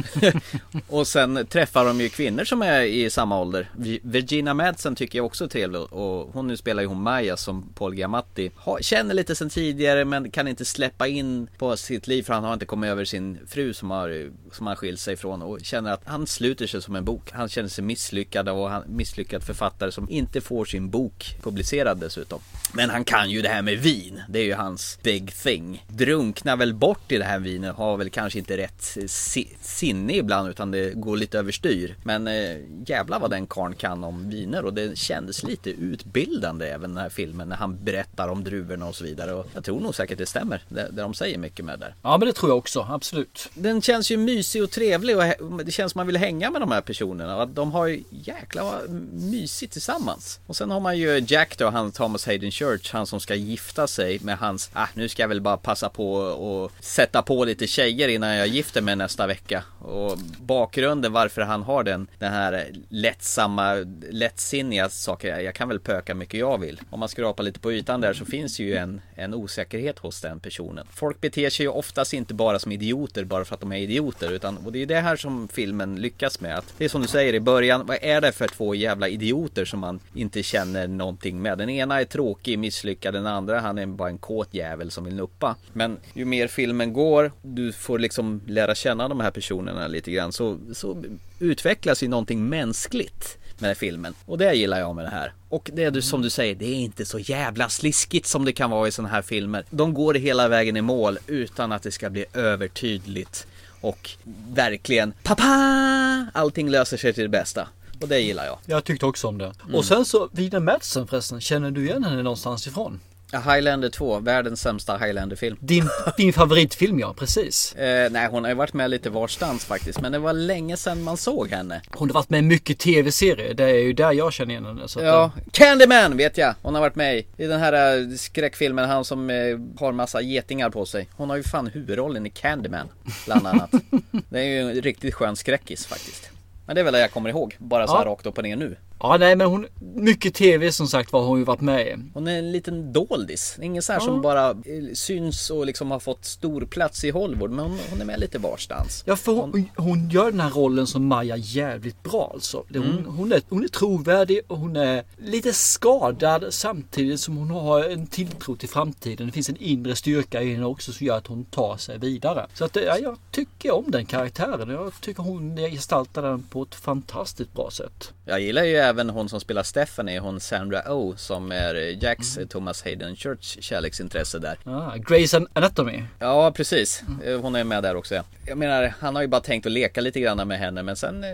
[0.88, 3.70] och sen träffar de ju kvinnor som är i samma ålder.
[4.02, 7.72] Virginia Madsen tycker jag också är trevlig och hon nu spelar ju hon Maja som
[7.74, 8.50] Paul Giamatti.
[8.56, 12.44] har, känner lite sen tidigare men kan inte släppa in på sitt liv för han
[12.44, 15.92] har inte kommit över sin fru som har, som han skilt sig ifrån och känner
[15.92, 17.30] att han sluter sig som en bok.
[17.32, 22.40] Han känner sig misslyckad och han misslyckad författare som inte får sin bok publicerad dessutom.
[22.74, 24.22] Men han kan ju det här med vin.
[24.28, 25.84] Det är ju hans big thing.
[25.88, 30.48] Drunknar väl bort i det här vinet, har väl kanske inte rätt si- sinne ibland
[30.50, 31.96] utan det går lite överstyr.
[32.04, 32.56] Men eh,
[32.86, 37.10] jävlar vad den karln kan om viner och det kändes lite utbildande även den här
[37.10, 39.32] filmen när han berättar om druvorna och så vidare.
[39.32, 41.94] Och jag tror nog säkert det stämmer, det, det de säger mycket med där.
[42.02, 43.48] Ja men det tror jag också, absolut.
[43.54, 45.24] Den känns ju mysig och trevlig och
[45.64, 47.46] det känns som man vill hänga med de här personerna.
[47.46, 48.72] De har ju jäkla
[49.12, 50.40] mysigt tillsammans.
[50.46, 53.86] Och sen har man ju Jack då, han Thomas Hayden Church, han som ska gifta
[53.86, 57.66] sig med hans, ah nu ska jag väl bara passa på och sätta på lite
[57.66, 59.64] tjejer innan jag gifter mig nästa vecka.
[59.78, 63.74] Och bakgrunden varför han har den, den här lättsamma,
[64.10, 66.80] lättsinniga saker, jag kan väl pöka mycket jag vill.
[66.90, 70.40] Om man skrapar lite på ytan där så finns ju en, en osäkerhet hos den
[70.40, 70.86] personen.
[70.94, 74.32] Folk beter sig ju oftast inte bara som idioter bara för att de är idioter
[74.32, 76.58] utan och det är ju det här som filmen lyckas med.
[76.58, 79.64] Att det är som du säger i början, vad är det för två jävla idioter
[79.64, 81.58] som man inte känner någonting med?
[81.58, 85.14] Den ena är tråkig, misslyckad, den andra han är bara en kåt jävel som vill
[85.14, 85.56] nuppa.
[85.72, 90.32] Men ju mer filmen går, du får liksom lära känna de här personerna lite grann
[90.32, 91.04] så, så
[91.38, 94.14] utvecklas ju någonting mänskligt med den här filmen.
[94.26, 95.32] Och det gillar jag med det här.
[95.48, 98.52] Och det är du som du säger, det är inte så jävla sliskigt som det
[98.52, 99.64] kan vara i sådana här filmer.
[99.70, 103.46] De går hela vägen i mål utan att det ska bli övertydligt.
[103.80, 104.10] Och
[104.54, 106.26] verkligen, pappa!
[106.32, 107.68] Allting löser sig till det bästa.
[108.02, 108.58] Och det gillar jag.
[108.66, 109.52] Jag tyckte också om det.
[109.72, 113.00] Och sen så, Vida Madsen förresten, känner du igen henne någonstans ifrån?
[113.32, 115.56] Highlander 2, världens sämsta Highlander-film.
[115.60, 117.74] Din, din favoritfilm ja, precis.
[117.82, 120.00] Eh, nej, hon har ju varit med lite varstans faktiskt.
[120.00, 121.82] Men det var länge sedan man såg henne.
[121.90, 123.54] Hon har varit med i mycket tv-serier.
[123.54, 124.88] Det är ju där jag känner igen henne.
[124.88, 126.54] Så att, Ja, Candyman vet jag.
[126.62, 127.26] Hon har varit med i.
[127.36, 129.36] I den här eh, skräckfilmen, han som eh,
[129.78, 131.08] har massa getingar på sig.
[131.16, 132.88] Hon har ju fan huvudrollen i Candyman,
[133.24, 133.70] bland annat.
[134.28, 136.31] det är ju en riktigt skön skräckis faktiskt.
[136.66, 138.10] Men det är väl det jag kommer ihåg, bara så här Ja.
[138.10, 138.76] rakt upp och ner nu.
[139.04, 141.94] Ja, nej men hon, mycket tv som sagt var har hon ju varit med i.
[142.14, 143.58] Hon är en liten doldis.
[143.62, 144.06] Ingen så här Ja.
[144.06, 144.54] som bara eh,
[144.94, 147.50] syns och liksom har fått stor plats i Hollywood.
[147.50, 149.02] Men hon, hon är med lite varstans.
[149.06, 152.64] Ja, för hon, hon gör den här rollen som Maja jävligt bra alltså.
[152.72, 153.04] Hon, Mm.
[153.06, 158.06] hon, är, hon är trovärdig och hon är lite skadad samtidigt som hon har en
[158.06, 159.26] tilltro till framtiden.
[159.26, 162.46] Det finns en inre styrka i henne också som gör att hon tar sig vidare.
[162.54, 164.68] Så att, det- ja, jag tycker om den karaktären.
[164.70, 168.12] Jag tycker hon gestaltar den på ett fantastiskt bra sätt.
[168.24, 172.46] Jag gillar ju även hon som spelar Stephanie, hon Sandra Oh som är Jacks eh,
[172.46, 174.58] Thomas Hayden Church kärleksintresse där.
[174.64, 176.02] Ah, Grey's Anatomy.
[176.18, 178.22] Ja precis, Eh, hon är med där också ja.
[178.46, 181.24] Jag menar, han har ju bara tänkt att leka lite grann med henne men sen
[181.24, 181.30] eh,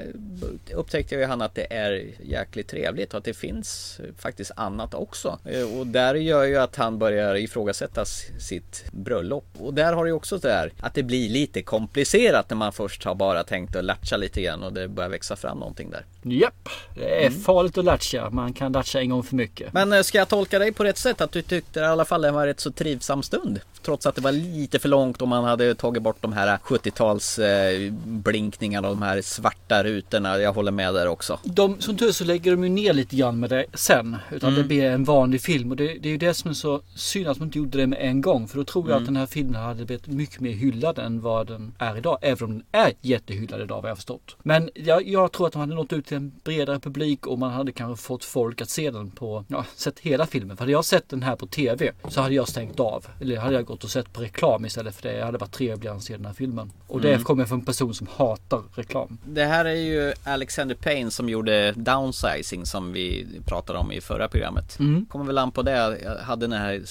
[0.75, 5.39] upptäckte ju han att det är jäkligt trevligt och att det finns faktiskt annat också.
[5.45, 8.05] Eh, Och där gör ju att han börjar ifrågasätta
[8.39, 9.45] sitt bröllop.
[9.59, 12.73] Och där har det ju också det här att det blir lite komplicerat när man
[12.73, 16.05] först har bara tänkt att latcha lite grann och det börjar växa fram någonting där.
[16.23, 17.41] Japp, det är Mm.
[17.41, 18.31] farligt att latcha.
[18.31, 19.73] Man kan latcha en gång för mycket.
[19.73, 21.21] Men eh, ska jag tolka dig på rätt sätt?
[21.21, 23.61] Att du tyckte i alla fall det var rätt så trivsam stund?
[23.83, 27.39] Trots att det var lite för långt och man hade tagit bort de här 70-tals
[27.39, 30.39] eh, blinkningarna och de här svarta rutorna.
[30.39, 31.39] Jag håller med där också.
[31.45, 34.17] De, som tur så lägger de ju ner lite grann med det sen.
[34.33, 34.63] Utan Mm.
[34.63, 35.71] det blir en vanlig film.
[35.71, 37.87] Och det, det är ju det som är så synd att man inte gjorde det
[37.87, 38.49] med en gång.
[38.49, 39.03] För då tror jag Mm.
[39.03, 42.19] att den här filmen hade blivit mycket mer hyllad än vad den är idag.
[42.23, 44.37] Även om den är jättehyllad idag vad jag har förstått.
[44.43, 47.51] Men jag, jag tror att de hade nått ut till en bredare publik och man
[47.51, 50.57] hade kanske fått folk att se den på, ja, sett hela filmen.
[50.57, 53.07] För hade jag sett den här på TV så hade jag stängt av.
[53.21, 55.17] Eller hade jag gått och sett på reklam istället för det.
[55.17, 56.73] Jag hade varit trevligare än att se den här filmen.
[56.87, 57.25] Och det Mm.
[57.25, 59.19] kommer från en person som hatar reklam.
[59.25, 64.29] Det här är ju Alexander Payne som gjorde Downsizing som vi pratade om i förra
[64.29, 64.79] programmet.
[64.79, 65.07] Mm.
[65.07, 65.99] Kommer väl an på det.
[66.05, 66.83] Jag hade den här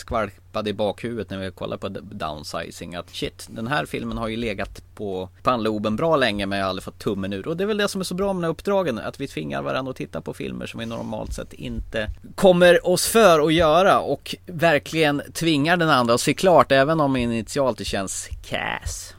[0.58, 2.96] hade i bakhuvudet när vi kollade på Downsizing.
[2.96, 6.70] Att shit, den här filmen har ju legat på pannloben bra länge men jag har
[6.70, 7.48] aldrig fått tummen ur.
[7.48, 9.00] Och det är väl det som är så bra med de här uppdragen.
[9.00, 13.08] Att vi tvingar varandra att titta på filmer som vi normalt sett inte kommer oss
[13.08, 14.00] för att göra.
[14.00, 19.16] Och verkligen tvingar den andra att se klart även om initialt det känns kass.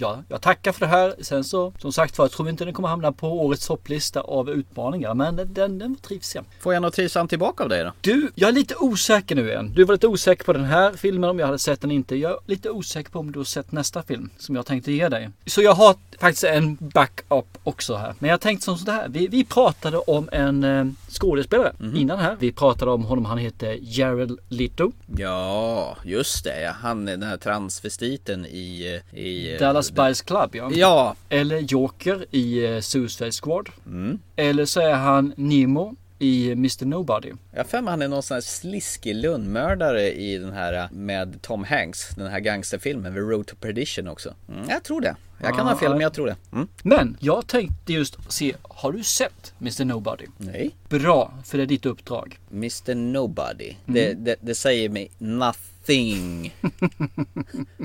[0.00, 1.14] Ja, jag tackar för det här.
[1.20, 4.50] Sen så, som sagt var, jag tror inte den kommer hamna på årets topplista av
[4.50, 5.14] utmaningar.
[5.14, 6.44] Men den, den, var trivsam.
[6.60, 7.92] Får jag något trivsamt tillbaka av dig då?
[8.00, 9.72] Du, jag är lite osäker nu igen.
[9.74, 12.16] Du var lite osäker på den här filmen om jag hade sett den inte.
[12.16, 15.08] Jag är lite osäker på om du har sett nästa film som jag tänkte ge
[15.08, 15.30] dig.
[15.46, 18.14] Så jag har faktiskt en backup också här.
[18.18, 19.08] Men jag tänkte som så här.
[19.08, 22.36] Vi, vi pratade om en eh, skådespelare innan här.
[22.40, 23.24] Vi pratade om honom.
[23.24, 24.92] Han heter Jared Leto.
[25.16, 26.60] Ja, just det.
[26.62, 26.72] ja.
[26.80, 30.70] Han är den här transvestiten i, i eh, Dallas Spice Club ja.
[30.72, 33.68] Ja, Eller Joker i eh, Suicide Squad.
[33.86, 34.18] Mm.
[34.36, 37.32] Eller så är han Nemo i Mr Nobody.
[37.52, 41.42] jag för mig han är någon sån här sliskig lönnmördare i den här äh, med
[41.42, 44.34] Tom Hanks, den här gangsterfilmen, The Road to Perdition också.
[44.48, 45.16] Mm, jag tror det.
[45.42, 46.36] Jag kan ha fel men jag tror det.
[46.52, 46.68] Mm.
[46.82, 50.26] Men jag tänkte just se, har du sett Mr Nobody?
[50.36, 50.76] Nej.
[50.88, 52.38] Bra, för det är ditt uppdrag.
[52.52, 53.74] Mr Nobody.
[53.86, 56.54] Det, det, det säger mig nothing thing.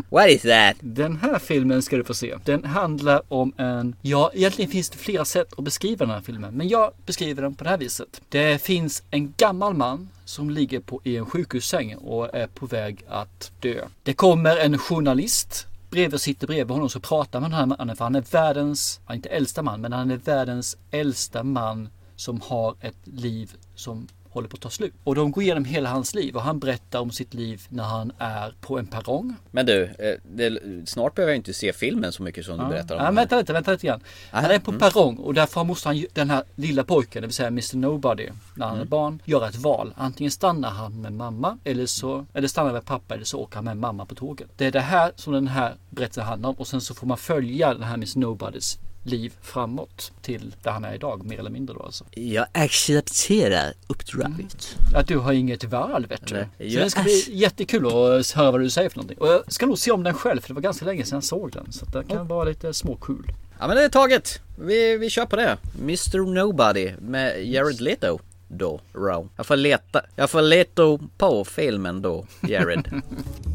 [0.09, 0.75] What is that?
[0.79, 2.35] Den här filmen ska du få se.
[2.43, 3.95] Den handlar om en...
[4.01, 6.53] Ja, egentligen finns det flera sätt att beskriva den här filmen.
[6.53, 8.21] Men jag beskriver den på det här viset.
[8.29, 13.03] Det finns en gammal man som ligger på, i en sjukhussäng och är på väg
[13.07, 13.85] att dö.
[14.03, 17.95] Det kommer en journalist bredvid sitter bredvid honom och pratar med den här mannen.
[17.95, 22.75] För han är världens, inte äldsta man, men han är världens äldsta man som har
[22.81, 24.93] ett liv som håller på att ta slut.
[25.03, 28.11] Och de går igenom hela hans liv och han berättar om sitt liv när han
[28.17, 29.35] är på en perrong.
[29.51, 32.95] Men du, eh, det, snart behöver jag inte se filmen så mycket som du berättar
[32.95, 33.05] om.
[33.05, 34.01] Ja, vänta lite, vänta lite grann.
[34.31, 37.47] Han är på perrong och därför måste han, den här lilla pojken, det vill säga
[37.47, 39.93] Mr Nobody, när han är barn, göra ett val.
[39.97, 43.65] Antingen stannar han med mamma eller så, eller stannar med pappa eller så åker han
[43.65, 44.47] med mamma på tåget.
[44.57, 47.17] Det är det här som den här berättelsen handlar om och sen så får man
[47.17, 51.75] följa den här Mr Nobodys liv framåt till där han är idag, mer eller mindre
[51.75, 52.05] då alltså.
[52.11, 54.77] Jag accepterar uppdraget.
[54.95, 56.45] Att du har inget val vet du.
[56.57, 59.17] Nej, Så det ska bli jättekul att höra vad du säger för någonting.
[59.17, 61.23] Och jag ska nog se om den själv för det var ganska länge sedan jag
[61.23, 61.71] såg den.
[61.71, 63.31] Så det kan vara lite småkul.
[63.59, 64.39] Ja men det är taget.
[64.59, 65.57] Vi, vi kör på det.
[65.81, 68.19] Mr Nobody med Jared Leto.
[68.47, 69.29] Då, Row.
[69.37, 72.87] Jag får leta, jag får leta på filmen då, Jared.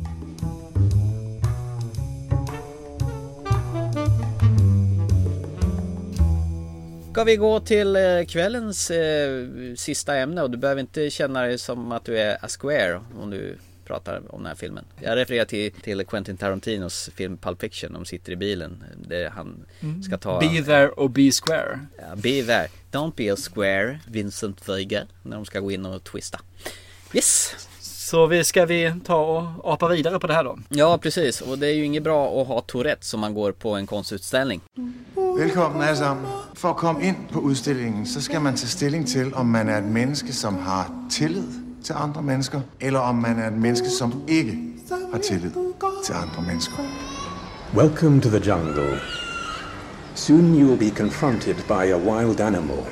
[7.12, 9.46] Ska vi gå till eh, kvällens eh,
[9.76, 13.30] sista ämne och du behöver inte känna dig som att du är a square om
[13.30, 14.84] du pratar om den här filmen.
[15.00, 17.92] Jag refererar till, till Quentin Tarantinos film Pulp Fiction.
[17.92, 19.66] De sitter i bilen där han
[20.06, 20.40] ska ta...
[20.40, 21.80] Be there och be square.
[21.96, 22.68] Ja, be there.
[22.92, 25.06] Don't be a square, Vincent Veiga.
[25.22, 26.40] När de ska gå in och twista.
[27.14, 27.56] Yes!
[28.11, 30.58] Så vi, ska vi ta och apa vidare på det här då?
[30.68, 31.40] Ja, precis.
[31.40, 34.61] Och det är ju inget bra att ha Tourette som man går på en konstutställning.
[35.38, 36.26] Velkommen alle sammen.
[36.54, 39.78] For at komme ind på udstillingen, så skal man tage stilling til, om man er
[39.78, 41.48] et menneske, som har tillid
[41.84, 44.58] til andre mennesker, eller om man er et menneske, som ikke
[45.12, 45.50] har tillid
[46.04, 46.76] til andre mennesker.
[47.74, 49.00] Welcome to the jungle.
[50.14, 52.84] Soon you will be confronted by a wild animal.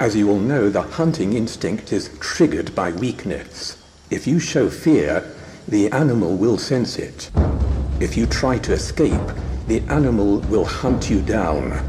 [0.00, 3.81] As you all know, the hunting instinct is triggered by weakness.
[4.12, 5.24] If you show fear,
[5.66, 7.30] the animal will sense it.
[7.98, 9.26] If you try to escape,
[9.68, 11.80] the animal will hunt you down.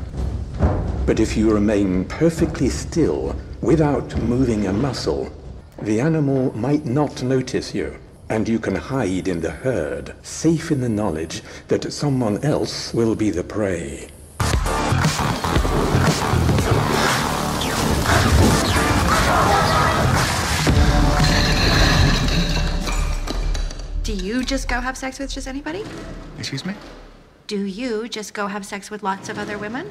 [1.06, 5.34] But if you remain perfectly still, without moving a muscle,
[5.82, 8.00] the animal might not notice you,
[8.30, 13.16] and you can hide in the herd, safe in the knowledge that someone else will
[13.16, 14.08] be the prey.
[24.44, 25.84] You just go have sex with just anybody?
[26.38, 26.74] Excuse me?
[27.48, 29.86] Do you just go have sex with lots of other women?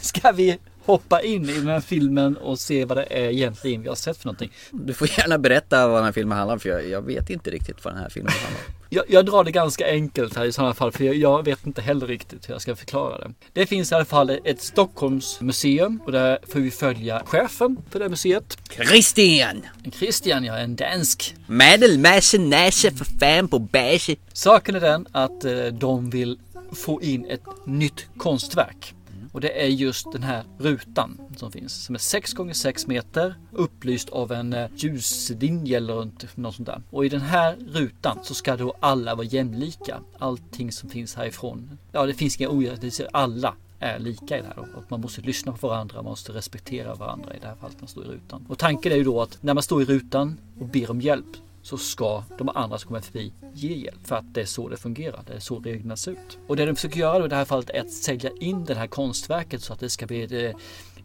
[0.00, 3.88] Ska vi hoppa in i den här filmen och se vad det är egentligen vi
[3.88, 4.52] har sett för någonting?
[4.70, 7.50] Du får gärna berätta vad den här filmen handlar om för jag, jag vet inte
[7.50, 8.77] riktigt vad den här filmen handlar om.
[8.90, 11.82] Jag, jag drar det ganska enkelt här i sådana fall för jag, jag vet inte
[11.82, 13.32] heller riktigt hur jag ska förklara det.
[13.52, 18.08] Det finns i alla fall ett Stockholmsmuseum och där får vi följa chefen för det
[18.08, 18.58] museet.
[18.70, 19.62] Christian!
[19.92, 21.34] Christian, ja, en dansk.
[21.46, 24.16] Medelmasse näse för fan på bäse.
[24.32, 26.38] Saken är den att eh, de vill
[26.72, 28.94] få in ett nytt konstverk.
[29.32, 31.84] Och det är just den här rutan som finns.
[31.84, 33.34] Som är 6 gånger 6 meter.
[33.52, 36.82] Upplyst av en eh, ljuslinje eller något sånt där.
[36.90, 40.00] Och i den här rutan så ska då alla vara jämlika.
[40.18, 41.78] Allting som finns härifrån.
[41.92, 43.08] Ja, det finns inga orättvisor.
[43.12, 44.78] Alla är lika i det här då.
[44.78, 47.82] Och man måste lyssna på varandra, man måste respektera varandra i det här fallet när
[47.82, 48.46] man står i rutan.
[48.48, 51.26] Och tanken är ju då att när man står i rutan och ber om hjälp
[51.68, 54.06] så ska de andra som kommer förbi ge hjälp.
[54.06, 55.24] För att det är så det fungerar.
[55.26, 56.38] Det är så reglerna ser ut.
[56.46, 58.74] Och det de försöker göra då i det här fallet är att sälja in det
[58.74, 60.56] här konstverket så att det ska bli ett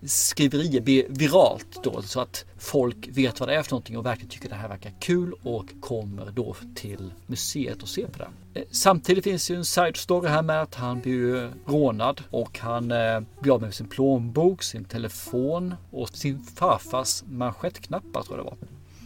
[0.05, 2.01] skriverier, bli viralt då.
[2.01, 4.91] Så att folk vet vad det är för någonting och verkligen tycker det här verkar
[4.99, 8.59] kul och kommer då till museet och ser på det.
[8.59, 12.21] Eh, samtidigt finns det ju en side story här med att han blir ju rånad
[12.29, 18.37] och han eh, blir av med sin plånbok, sin telefon och sin farfars manschettknappar tror
[18.37, 18.57] jag det var.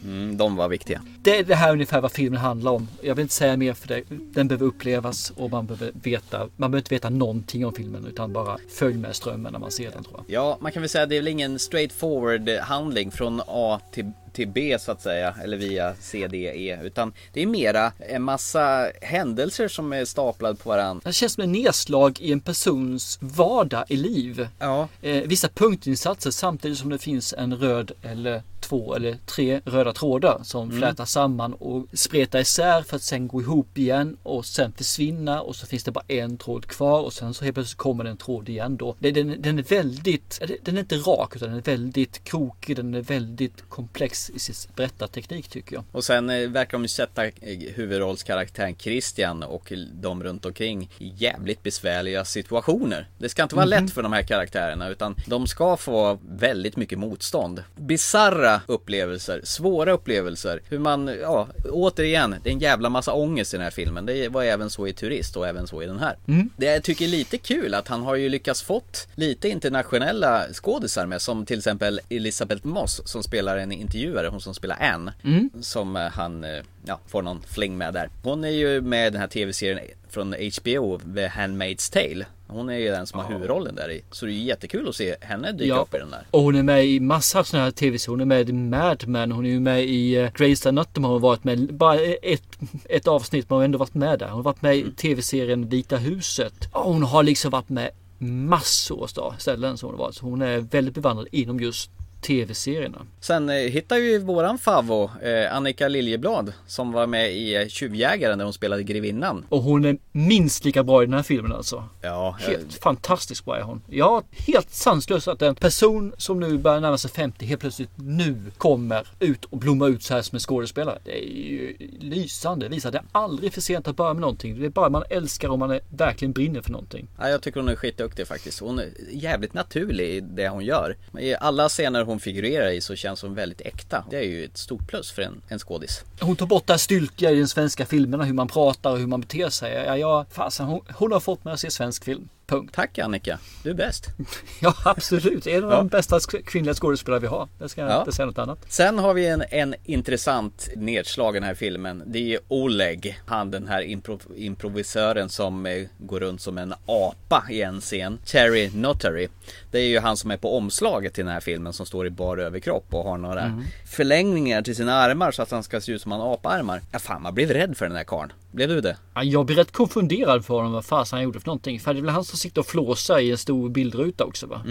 [0.04, 1.02] Mm, de var viktiga.
[1.22, 2.88] Det är det här ungefär vad filmen handlar om.
[3.02, 4.02] Jag vill inte säga mer för det.
[4.08, 6.38] Den behöver upplevas och man behöver veta.
[6.38, 9.90] Man behöver inte veta någonting om filmen utan bara följ med strömmen när man ser
[9.90, 10.24] den tror jag.
[10.34, 14.12] Ja, man kan väl säga att det är väl ingen straightforward handling från A till
[14.38, 16.78] till B så att säga, eller via C, D, E.
[16.82, 21.02] Utan det är mera en massa händelser som är staplade på varandra.
[21.04, 24.48] Det känns som en nedslag i en persons vardag i liv.
[24.58, 24.88] Ja.
[25.02, 30.40] Eh, vissa punktinsatser samtidigt som det finns en röd eller två eller tre röda trådar
[30.42, 30.78] som Mm.
[30.80, 35.56] flätar samman och spretar isär för att sen gå ihop igen och sen försvinna och
[35.56, 38.16] så finns det bara en tråd kvar och sen så helt plötsligt kommer det en
[38.16, 38.94] tråd igen då.
[38.98, 43.00] Den, den är väldigt, den är inte rak utan den är väldigt krokig, den är
[43.00, 45.84] väldigt komplex i sin berättarteknik tycker jag.
[45.92, 47.32] Och sen eh, verkar de ju sätta eh,
[47.74, 53.08] huvudrollskaraktären Christian och de runt omkring i jävligt besvärliga situationer.
[53.18, 56.98] Det ska inte vara lätt för de här karaktärerna utan de ska få väldigt mycket
[56.98, 57.64] motstånd.
[57.76, 60.60] Bizarra upplevelser, svåra upplevelser.
[60.68, 64.06] Hur man, ja, återigen, det är en jävla massa ångest i den här filmen.
[64.06, 66.16] Det var även så i Turist och även så i den här.
[66.56, 71.06] Det jag tycker är lite kul att han har ju lyckats fått lite internationella skådisar
[71.06, 75.12] med som till exempel Elisabeth Moss som spelar en intervjuare, hon som spelar Anne.
[75.60, 78.08] Som eh, han, eh, ja, får någon fling med där.
[78.22, 79.80] Hon är ju med i den här tv-serien
[80.10, 82.26] från HBO, The Handmaid's Tale.
[82.50, 84.02] Hon är ju den som har huvudrollen där i.
[84.10, 85.76] Så det är ju jättekul att se henne dyka Ja.
[85.80, 86.26] upp i den där.
[86.30, 88.10] Och hon är med i massa sådana här tv-serier.
[88.12, 89.32] Hon är med i Mad Men.
[89.32, 91.06] Hon är ju med i uh, Grey's Anatomy.
[91.06, 93.50] Har hon varit med bara ett, ett avsnitt.
[93.50, 94.26] Men hon har ändå varit med där.
[94.26, 94.88] Hon har varit med Mm.
[94.88, 96.54] i tv-serien Vita huset.
[96.72, 99.76] Och hon har liksom varit med massor av ställen.
[99.78, 100.14] Som hon, har varit.
[100.14, 101.90] Så hon är väldigt bevandrad inom just
[102.20, 103.06] tv-serierna.
[103.20, 108.38] Sen eh, hittar ju våran favvo, eh, Annika Liljeblad, som var med i eh, Tjuvjägaren
[108.38, 109.44] där hon spelade grevinnan.
[109.48, 111.84] Och hon är minst lika bra i den här filmen alltså.
[112.02, 113.82] Ja, jag- Helt fantastiskt bra är hon.
[113.90, 118.36] Ja, helt sanslöst att en person som nu börjar närma sig 50 helt plötsligt nu
[118.58, 120.98] kommer ut och blommar ut så här som en skådespelare.
[121.04, 122.68] Det är ju lysande.
[122.68, 124.60] Det visar att det är aldrig för sent att börja med någonting.
[124.60, 127.08] Det är bara man älskar om man är, verkligen brinner för någonting.
[127.18, 128.60] Ja, jag tycker hon är skitduktig faktiskt.
[128.60, 130.96] Hon är jävligt naturlig i det hon gör.
[131.18, 134.04] I alla scener hon figurerar i så känns hon väldigt äkta.
[134.10, 136.04] Det är ju ett stort plus för en, en skådis.
[136.20, 139.06] Hon tar bort det här styltiga i den svenska filmerna, hur man pratar och hur
[139.06, 139.72] man beter sig.
[139.72, 142.28] Ja, ja, fasen, hon, hon har fått mig att se svensk film.
[142.48, 142.74] Punkt.
[142.74, 144.06] Tack Annika, du är bäst.
[144.60, 145.46] Ja, absolut.
[145.46, 147.48] En av de bästa kvinnliga skådespelare vi har.
[147.58, 147.98] Det ska jag Ja.
[148.00, 148.58] inte säga något annat.
[148.68, 152.02] Sen har vi en, en intressant nedslag i den här filmen.
[152.06, 157.44] Det är Oleg, han den här impro, improvisören som eh, går runt som en apa
[157.50, 158.18] i en scen.
[158.26, 159.28] Terry Notary.
[159.70, 162.10] Det är ju han som är på omslaget till den här filmen som står i
[162.10, 163.64] bar överkropp och har några Mm.
[163.86, 166.80] förlängningar till sina armar så att han ska se ut som en apa-armar.
[166.92, 168.32] Ja fan, man blev rädd för den här karln.
[168.50, 168.96] Blev du det?
[169.14, 171.80] Ja, Jag blir rätt konfunderad för honom vad fasen han gjorde för någonting.
[171.80, 174.62] För det är väl han som sitter och flåsar i en stor bildruta också va?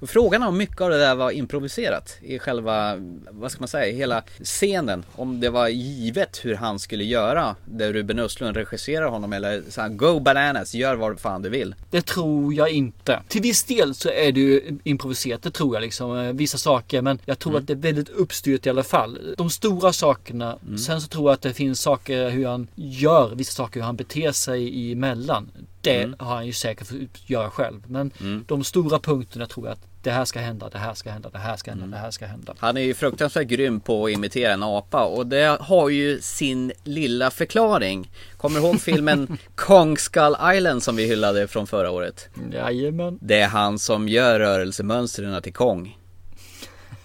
[0.00, 2.94] Och frågan är om mycket av det där var improviserat i själva,
[3.30, 5.04] vad ska man säga, hela scenen.
[5.16, 9.80] Om det var givet hur han skulle göra, där Ruben Östlund regisserar honom eller så
[9.80, 11.74] här, go bananas, gör vad fan du vill.
[11.90, 13.22] Det tror jag inte.
[13.28, 16.18] Till viss del så är det ju improviserat, det tror jag liksom.
[16.18, 19.18] eh, Vissa saker, men jag tror att det är väldigt uppstyrt i alla fall.
[19.36, 20.58] De stora sakerna.
[20.86, 23.96] Sen så tror jag att det finns saker hur han gör vissa saker, hur han
[23.96, 25.50] beter sig emellan.
[25.80, 27.82] Det har han ju säkert fått göra själv.
[27.86, 28.10] Men
[28.46, 31.38] de stora punkterna tror jag att det här ska hända, det här ska hända, det
[31.38, 32.54] här ska hända, det här ska hända.
[32.58, 36.72] Han är ju fruktansvärt grym på att imitera en apa och det har ju sin
[36.84, 38.10] lilla förklaring.
[38.36, 42.28] Kommer du ihåg filmen Kong Skull Island som vi hyllade från förra året?
[42.52, 43.18] Jajamän.
[43.20, 45.98] Det är han som gör rörelsemönstren till Kong.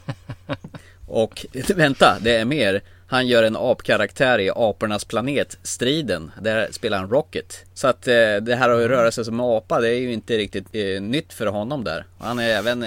[1.07, 1.45] Och
[1.76, 2.82] vänta, det är mer.
[3.12, 6.32] Han gör en apkaraktär i Apornas planet, Striden.
[6.41, 7.66] Där spelar han Rocket.
[7.74, 10.38] Så att eh, det här att röra sig som en apa, det är ju inte
[10.38, 12.05] riktigt eh, nytt för honom där.
[12.20, 12.84] Han är även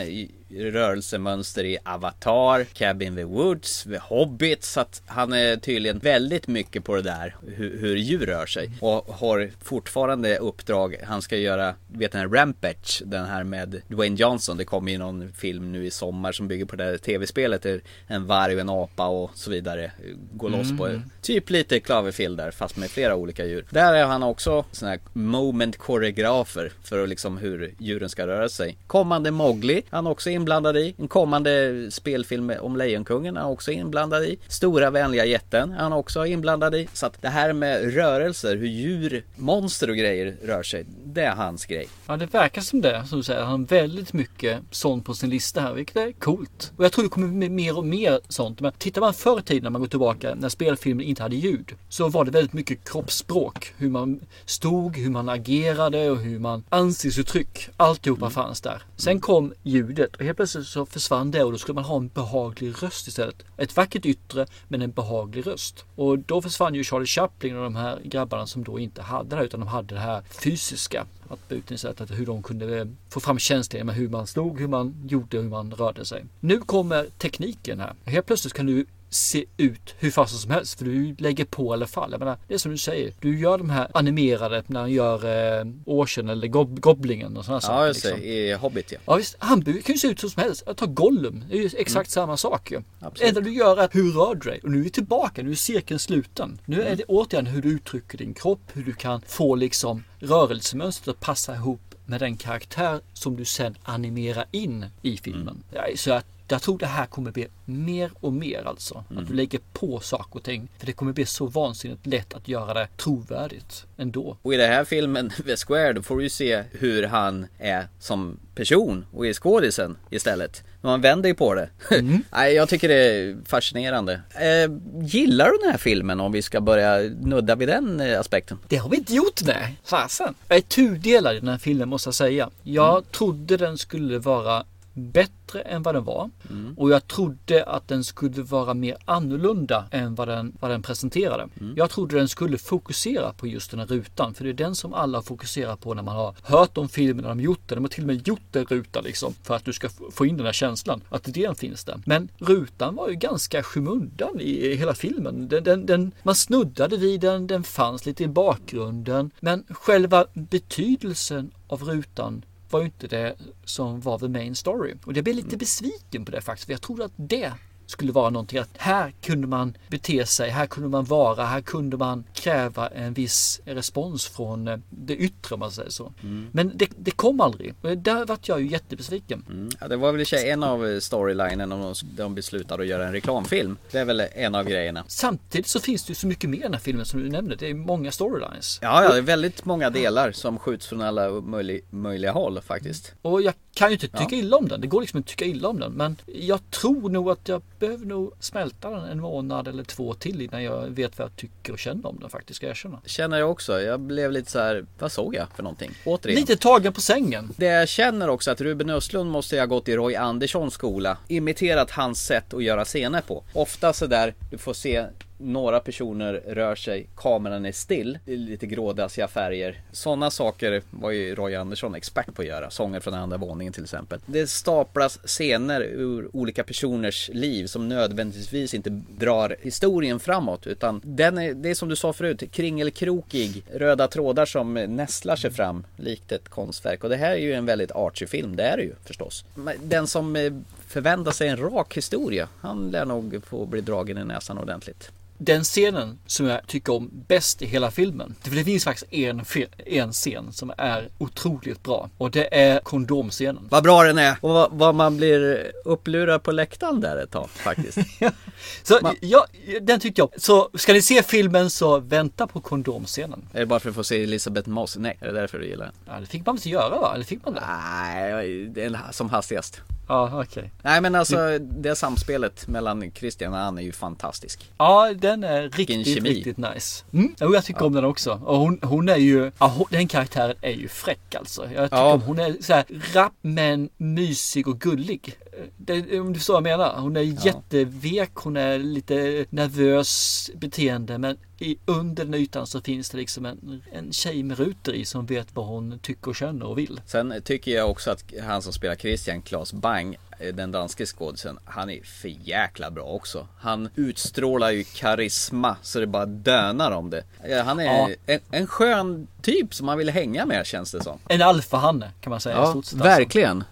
[0.58, 4.64] rörelsemönster i Avatar, Cabin in the Woods, The Hobbit.
[4.64, 8.70] Så att han är tydligen väldigt mycket på det där, hur, hur djur rör sig.
[8.80, 14.16] Och har fortfarande uppdrag, han ska göra, vet den här Rampage, den här med Dwayne
[14.16, 14.56] Johnson.
[14.56, 17.66] Det kommer ju någon film nu i sommar som bygger på det här tv-spelet.
[18.06, 19.92] En varg en apa och så vidare
[20.32, 23.64] går loss på typ lite Cloverfield där fast med flera olika djur.
[23.70, 28.76] Där är han också sån här moment koreografer för liksom hur djuren ska röra sig.
[28.86, 30.94] Kommande Mowgli, han är också inblandad i.
[30.98, 34.38] En kommande spelfilm om Lejonkungen är han också inblandad i.
[34.48, 36.88] Stora vänliga jätten är han också inblandad i.
[36.92, 41.34] Så att det här med rörelser, hur djur, monster och grejer rör sig, det är
[41.34, 41.88] hans grej.
[42.06, 43.04] Ja, det verkar som det.
[43.06, 46.72] Som du säger, han har väldigt mycket sånt på sin lista här, vilket är coolt.
[46.76, 48.60] Och jag tror det kommer mer och mer sånt.
[48.60, 51.72] Men tittar man förr i tiden när man går tillbaka, när spelfilmen inte hade ljud,
[51.88, 53.74] så var det väldigt mycket kroppsspråk.
[53.76, 57.68] Hur man stod, hur man agerade och hur man ansiktsuttryck.
[57.76, 58.82] Alltihopa fanns där.
[58.96, 62.82] Sen kom ljudet helt plötsligt så försvann det och då skulle man ha en behaglig
[62.82, 63.44] röst istället.
[63.56, 65.84] Ett vackert yttre men en behaglig röst.
[65.94, 69.36] Och då försvann ju Charlie Chaplin och de här grabbarna som då inte hade det
[69.36, 71.06] här utan de hade det här fysiska.
[71.28, 74.60] Att buten på att hur de kunde eh, få fram känslor med hur man slog,
[74.60, 76.24] hur man gjorde, hur man rörde sig.
[76.40, 77.94] Nu kommer tekniken här.
[78.04, 80.78] Helt plötsligt kan du se ut hur fasen som helst.
[80.78, 82.10] För du lägger på eller fall.
[82.12, 83.12] Jag menar, det är som du säger.
[83.20, 85.24] Du gör de här animerade när han gör
[85.60, 87.86] eh, Ocean eller Gob Goblingen och sådana Ja, saker.
[87.86, 88.08] just det.
[88.10, 88.24] Liksom.
[88.28, 88.98] I Hobbit ja.
[89.06, 90.62] Ja visst, han kan ju se ut som helst.
[90.66, 92.76] Jag tar Gollum, det är ju exakt samma sak ju.
[92.76, 93.12] Det Mm.
[93.28, 94.60] Enda du gör är att hur rör du dig?
[94.62, 96.58] Och nu är vi tillbaka, nu är cirkeln sluten.
[96.64, 96.92] Nu Mm.
[96.92, 101.20] är det återigen hur du uttrycker din kropp, hur du kan få liksom rörelsemönstret att
[101.20, 105.48] passa ihop med den karaktär som du sen animerar in i filmen.
[105.48, 105.62] Mm.
[105.70, 109.04] Ja, Så att jag tror det här kommer bli mer och mer alltså.
[109.10, 109.22] Mm.
[109.22, 110.68] Att du lägger på saker och ting.
[110.78, 114.36] För det kommer bli så vansinnigt lätt att göra det trovärdigt ändå.
[114.42, 117.88] Och i den här filmen, The Square, då får du ju se hur han är
[117.98, 120.62] som person och i skådisen istället.
[120.80, 121.68] Men man vänder ju på det.
[122.32, 124.20] Nej, jag tycker det är fascinerande.
[124.34, 124.72] Eh,
[125.02, 128.58] gillar du den här filmen om vi ska börja nudda vid den eh, aspekten?
[128.68, 129.78] Det har vi inte gjort nej.
[129.84, 130.34] Fasen.
[130.48, 132.50] Jag är tudelad i den här filmen måste jag säga.
[132.62, 134.64] Jag trodde den skulle vara
[134.94, 136.30] bättre än vad den var.
[136.76, 141.48] Och jag trodde att den skulle vara mer annorlunda än vad den, vad den presenterade.
[141.76, 144.34] Jag trodde den skulle fokusera på just den här rutan.
[144.34, 147.28] För det är den som alla fokuserar på när man har hört om filmen, när
[147.28, 147.76] de gjort den.
[147.76, 149.34] De har till och med gjort en ruta liksom.
[149.42, 151.00] För att du ska få- in den här känslan.
[151.08, 152.00] Att den finns där.
[152.06, 155.48] Men rutan var ju ganska skymundan i i hela filmen.
[155.48, 159.30] Den, den, den, man snuddade vid den, den fanns lite i bakgrunden.
[159.40, 162.44] Men själva betydelsen av rutan
[162.74, 164.94] var ju inte det som var the main story.
[165.04, 166.66] Och jag blev lite besviken på det faktiskt.
[166.66, 167.52] För jag trodde att det
[167.86, 171.96] skulle vara någonting att här kunde man bete sig, här kunde man vara, här kunde
[171.96, 176.12] man kräva en viss respons från eh, det yttre om man säger så.
[176.52, 177.74] Men det, det kom aldrig.
[177.82, 179.70] Och där vart jag ju jättebesviken.
[179.80, 183.06] Ja, det var väl i en av eh, storylinen om de, de beslutade att göra
[183.06, 183.76] en reklamfilm.
[183.90, 185.04] Det är väl en av grejerna.
[185.08, 187.56] Samtidigt så finns det ju så mycket mer i den här filmen som du nämnde.
[187.56, 188.78] Det är många storylines.
[188.82, 193.14] Ja, ja, det är väldigt många delar som skjuts från alla möjlig, möjliga håll faktiskt.
[193.22, 194.80] Och jag kan ju inte tycka illa om den.
[194.80, 195.92] Det går liksom inte att tycka illa om den.
[195.92, 200.40] Men jag tror nog att jag behöver nog smälta den en månad eller två till
[200.42, 202.56] innan jag vet vad jag tycker och känner om den faktiskt.
[202.56, 203.00] Ska jag erkänna.
[203.06, 203.80] Känner jag också.
[203.80, 205.90] Jag blev lite så här, vad såg jag för någonting?
[206.04, 206.40] Återigen.
[206.40, 207.50] Lite tagen på sängen.
[207.56, 211.18] Det jag känner också att Ruben Östlund måste ha gått i Roy Anderssons skola.
[211.28, 213.44] Imiterat hans sätt att göra scener på.
[213.52, 215.06] Ofta så där, du får se
[215.38, 219.80] några personer rör sig, kameran är still, det är lite grådassiga färger.
[219.92, 222.70] Sådana saker var ju Roy Andersson expert på att göra.
[222.70, 224.20] Sånger från andra våningen till exempel.
[224.26, 230.66] Det staplas scener ur olika personers liv som nödvändigtvis inte drar historien framåt.
[230.66, 235.50] Utan den är, det är som du sa förut, kringelkrokig, röda trådar som nästlar sig
[235.50, 237.04] fram likt ett konstverk.
[237.04, 239.44] Och det här är ju en väldigt artsy film, det är det ju förstås.
[239.82, 240.52] Den som eh,
[240.86, 245.10] förväntar sig en rak historia, han lär nog få bli dragen i näsan ordentligt.
[245.44, 248.34] Den scenen som jag tycker om bäst i hela filmen.
[248.42, 249.44] För det finns faktiskt en,
[249.86, 252.10] en scen som är otroligt bra.
[252.18, 253.66] Och det är kondomscenen.
[253.70, 257.50] Vad bra den är och vad, vad man blir upplurad på läktaren där ett tag
[257.50, 257.98] faktiskt.
[258.82, 259.46] Så Man- ja,
[259.82, 260.30] den tyckte jag.
[260.36, 263.48] Så ska ni se filmen så vänta på kondomscenen.
[263.52, 264.96] är det bara för att få se Elisabeth Moss?
[264.96, 265.94] Nej, är det därför du gillar den?
[266.06, 267.12] Ja, det fick man inte göra va?
[267.14, 267.62] Eller fick man det?
[267.66, 269.80] Nej, det är som hastigast.
[270.08, 270.70] Ja, okej.
[270.82, 274.70] Nej men alltså det samspelet mellan Christian och Ann är ju fantastisk.
[274.78, 277.04] Ja, den är riktigt, riktigt nice.
[277.12, 277.34] Mm.
[277.40, 278.40] Jo, jag tycker om den också.
[278.44, 281.62] Och hon, hon är ju, ja, hon, den karaktären är ju fräck alltså.
[281.74, 282.12] Jag tycker Ja.
[282.12, 282.84] om, hon är så här
[283.14, 285.38] rapp men mysig och gullig.
[285.76, 287.00] Det, om du förstår vad jag menar.
[287.00, 293.10] Hon är jättevek, hon är lite nervös beteende men i, under den ytan så finns
[293.10, 296.66] det liksom en, en tjej med rutor i som vet vad hon tycker och känner
[296.66, 297.00] och vill.
[297.06, 300.16] Sen tycker jag också att han som spelar Christian, Claes Bang,
[300.54, 303.48] den danske skådisen, han är för jäkla bra också.
[303.58, 307.22] Han utstrålar ju karisma så det bara dönar om det.
[307.44, 308.08] Eh, Han är Ja.
[308.26, 311.18] en, en skön typ som man vill hänga med känns det som.
[311.28, 312.56] En alfahanne kan man säga.
[312.56, 312.96] Ja, alltså.
[312.96, 313.64] verkligen.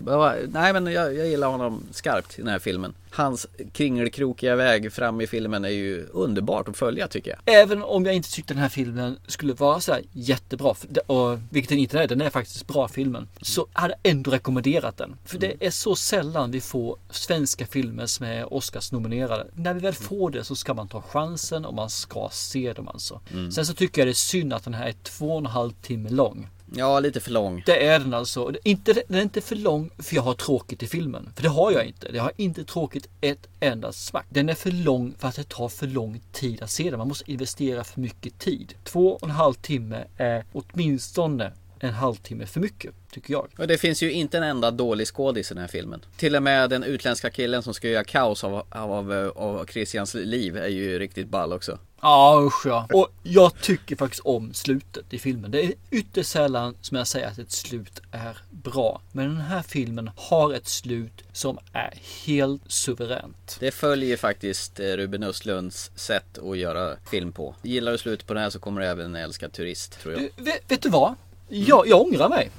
[0.49, 2.95] Nej men jag, jag gillar honom skarpt i den här filmen.
[3.15, 7.61] Hans kringelkrokiga väg fram i filmen är ju underbart att följa tycker jag.
[7.61, 10.75] Även om jag inte tyckte den här filmen skulle vara så här jättebra,
[11.07, 13.29] och, vilket den inte är, den är faktiskt bra filmen.
[13.43, 15.17] Så hade jag ändå rekommenderat den.
[15.25, 19.47] För det är så sällan vi får svenska filmer som är Oscars-nominerade.
[19.55, 22.89] När vi väl får det så ska man ta chansen och man ska se dem
[22.89, 23.21] alltså.
[23.55, 25.73] Sen så tycker jag det är synd att den här är två och en halv
[25.73, 26.49] timme lång.
[26.75, 27.63] Ja, lite för lång.
[27.67, 28.53] Det är den alltså.
[28.65, 31.33] Inte, den är inte för lång för jag har tråkigt i filmen.
[31.37, 32.11] För det har jag inte.
[32.15, 34.27] Jag har inte tråkigt ett enda smack.
[34.29, 36.99] Den är för lång för att det tar för lång tid att se den.
[36.99, 38.75] Man måste investera för mycket tid.
[38.85, 43.49] Två och en halv timme är åtminstone en halvtimme för mycket, tycker jag.
[43.59, 46.05] Och det finns ju inte en enda dålig skådis i den här filmen.
[46.17, 50.57] Till och med den utländska killen som ska göra kaos av, av, av, Christians liv
[50.57, 51.79] är ju riktigt ball också.
[52.03, 52.89] Ja usch ja.
[52.93, 55.51] Och jag tycker faktiskt om slutet i filmen.
[55.51, 59.01] Det är ytterst sällan som jag säger att ett slut är bra.
[59.13, 61.95] Men den här filmen har ett slut som är
[62.27, 63.57] helt suveränt.
[63.61, 67.55] Det följer faktiskt eh, Ruben Östlunds sätt att göra film på.
[67.63, 70.23] Gillar du slutet på den här så kommer du även älska Turist, tror jag.
[70.37, 71.15] Du, vet, vet du vad?
[71.55, 72.51] Jag, jag ångrar mig.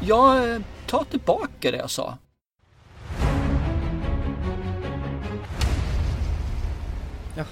[0.00, 2.18] Jag eh, tar tillbaka det jag sa.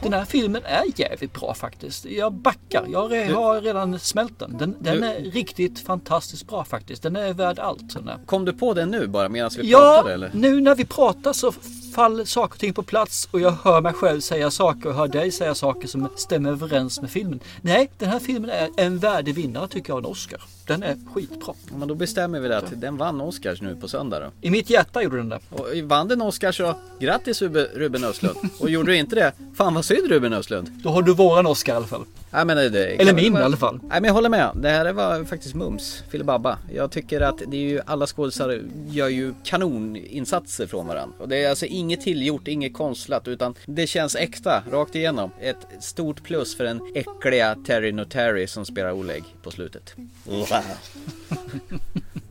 [0.03, 2.05] Den här filmen är jävligt bra faktiskt.
[2.05, 2.87] Jag backar.
[2.89, 4.59] Jag har redan smält den.
[4.59, 7.03] Den, den är riktigt fantastiskt bra faktiskt.
[7.03, 7.95] Den är värd allt.
[7.95, 8.11] Den.
[8.27, 10.31] Kom du på det nu bara medan vi Ja, pratade eller?
[10.35, 11.53] nu när vi pratar så
[11.95, 15.09] faller saker och ting på plats och jag hör mig själv säga saker och hör
[15.09, 17.41] dig säga saker som stämmer överens med filmen.
[17.63, 20.43] Nej, den här filmen är en värdig vinnare tycker jag en Oscar.
[20.67, 21.55] Den är skitbra.
[21.71, 24.31] Ja, Men då bestämmer vi det att den vann Oscars nu på söndag då.
[24.41, 25.41] I mitt hjärta gjorde den det.
[25.51, 28.37] Och vann den Oscar så grattis Ruben Östlund.
[28.61, 30.71] Och gjorde du inte det, fan vad synd Ruben Östlund.
[30.83, 32.05] Då har du våran Oscar i alla fall.
[32.35, 33.81] Nej, men det, Eller min i alla fall.
[33.83, 34.51] Nej men jag håller med.
[34.55, 36.59] Det här var faktiskt mums, filibabba.
[36.75, 41.17] Jag tycker att det är ju, alla skådespelare gör ju kanoninsatser från varandra.
[41.19, 45.31] Och det är alltså inget tillgjort, inget konstlat utan det känns äkta, rakt igenom.
[45.41, 49.95] Ett stort plus för den äckliga Terry Notary som spelar Oleg på slutet.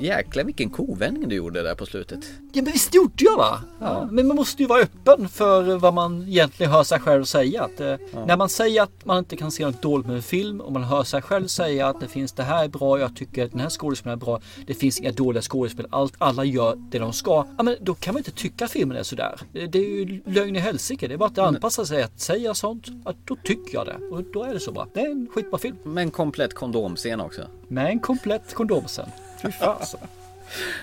[0.00, 2.18] Jäklar vilken kovändning du gjorde där på slutet.
[2.52, 3.60] Ja men visst gjorde jag va?
[3.80, 4.08] Ja.
[4.10, 7.62] Men man måste ju vara öppen för vad man egentligen hör sig själv säga.
[7.62, 7.94] Att, eh,
[8.26, 10.84] När man säger att man inte kan se något dåligt med en film och man
[10.84, 13.60] hör sig själv säga att det finns det här är bra, jag tycker att den
[13.60, 14.40] här skådespelaren är bra.
[14.66, 17.46] Det finns inga dåliga skådespel, allt, alla gör det de ska.
[17.56, 19.40] Ja, men då kan man inte tycka att filmen är sådär.
[19.52, 21.08] Det det är ju lögn i helsike.
[21.08, 22.02] Det är bara att anpassa sig.
[22.02, 23.96] Att säga sånt, att då tycker jag det.
[24.10, 24.86] Och då är det så bra.
[24.94, 25.76] Det är en skitbra film.
[25.84, 27.42] Med en komplett kondomscen också.
[27.68, 29.08] Med en komplett kondom sen.
[29.42, 29.98] Fy fasen.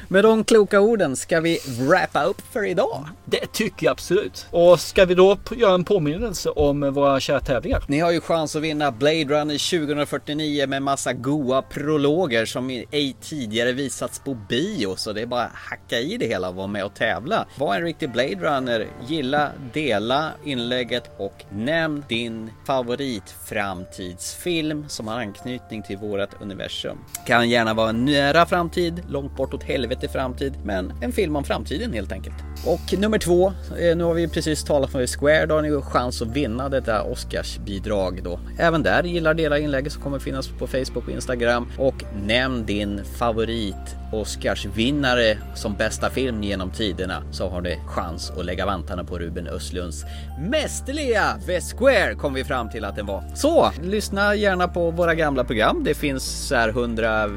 [0.07, 3.07] Med de kloka orden ska vi wrappa upp för idag.
[3.25, 4.47] Det tycker jag absolut.
[4.51, 7.83] Och ska vi då göra en påminnelse om våra kära tävlingar?
[7.87, 13.15] Ni har ju chans att vinna Blade Runner 2049 med massa goa prologer som ej
[13.21, 14.95] tidigare visats på bio.
[14.95, 17.45] Så det är bara att hacka i det hela och vara med och tävla.
[17.57, 18.87] Var en riktig Blade Runner.
[19.07, 26.97] Gilla, dela inlägget och nämn din favorit framtidsfilm som har anknytning till vårat universum.
[27.25, 31.43] Kan gärna vara en nära framtid, långt bort åt helvete framtid, men en film om
[31.43, 32.35] framtiden helt enkelt.
[32.65, 36.21] Och nummer två, eh, nu har vi precis talat om Square, då har ni chans
[36.21, 38.39] att vinna detta Oscarsbidrag då.
[38.59, 41.67] Även där, gillar dela inlägget som kommer finnas på Facebook och Instagram.
[41.77, 48.45] Och nämn din favorit Oscarsvinnare som bästa film genom tiderna så har du chans att
[48.45, 50.05] lägga vantarna på Ruben Östlunds
[50.39, 53.23] mästerliga The Square kom vi fram till att den var.
[53.35, 55.83] Så, lyssna gärna på våra gamla program.
[55.83, 57.29] Det finns så här 100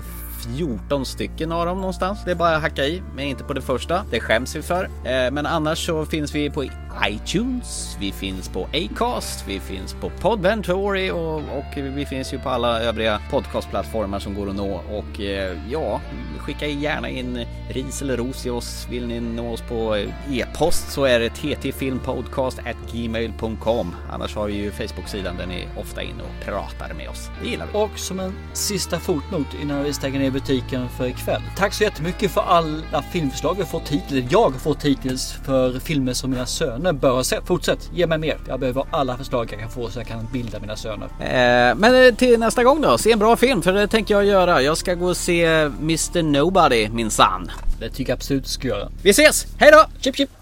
[0.44, 2.18] 14 stycken av dem någonstans.
[2.24, 4.04] Det är bara att hacka i, men inte på det första.
[4.10, 4.84] Det skäms vi för.
[4.84, 6.64] Eh, men annars så finns vi på
[7.06, 12.48] iTunes, vi finns på Acast, vi finns på Podventory och, och vi finns ju på
[12.48, 14.80] alla övriga podcastplattformar som går att nå.
[14.90, 16.00] Och eh, ja,
[16.38, 18.86] skicka gärna in ris eller ros till oss.
[18.90, 23.94] Vill ni nå oss på eh, e-post så är det ttfilmpodcast@gmail.com.
[24.12, 27.30] Annars har vi ju Facebook-sidan där ni ofta är inne och pratar med oss.
[27.42, 27.72] Det gillar vi.
[27.78, 31.42] Och som en sista fotnot innan vi stänger ner butiken för ikväll.
[31.56, 34.10] Tack så jättemycket för alla filmförslag vi har fått hittills.
[34.10, 37.46] eller Jag har fått hittills för filmer som mina söner bör ha sett.
[37.46, 38.38] Fortsätt, ge mig mer.
[38.48, 41.06] Jag behöver alla förslag jag kan få så jag kan bilda mina söner.
[41.20, 44.24] Eh, men eh, till nästa gång då, se en bra film för det tänker jag
[44.24, 44.62] göra.
[44.62, 47.50] Jag ska gå och se Mr Nobody, min sann.
[47.80, 48.88] Det tycker jag absolut du ska göra.
[49.02, 49.84] Vi ses, hej då!
[50.00, 50.41] Chip chip!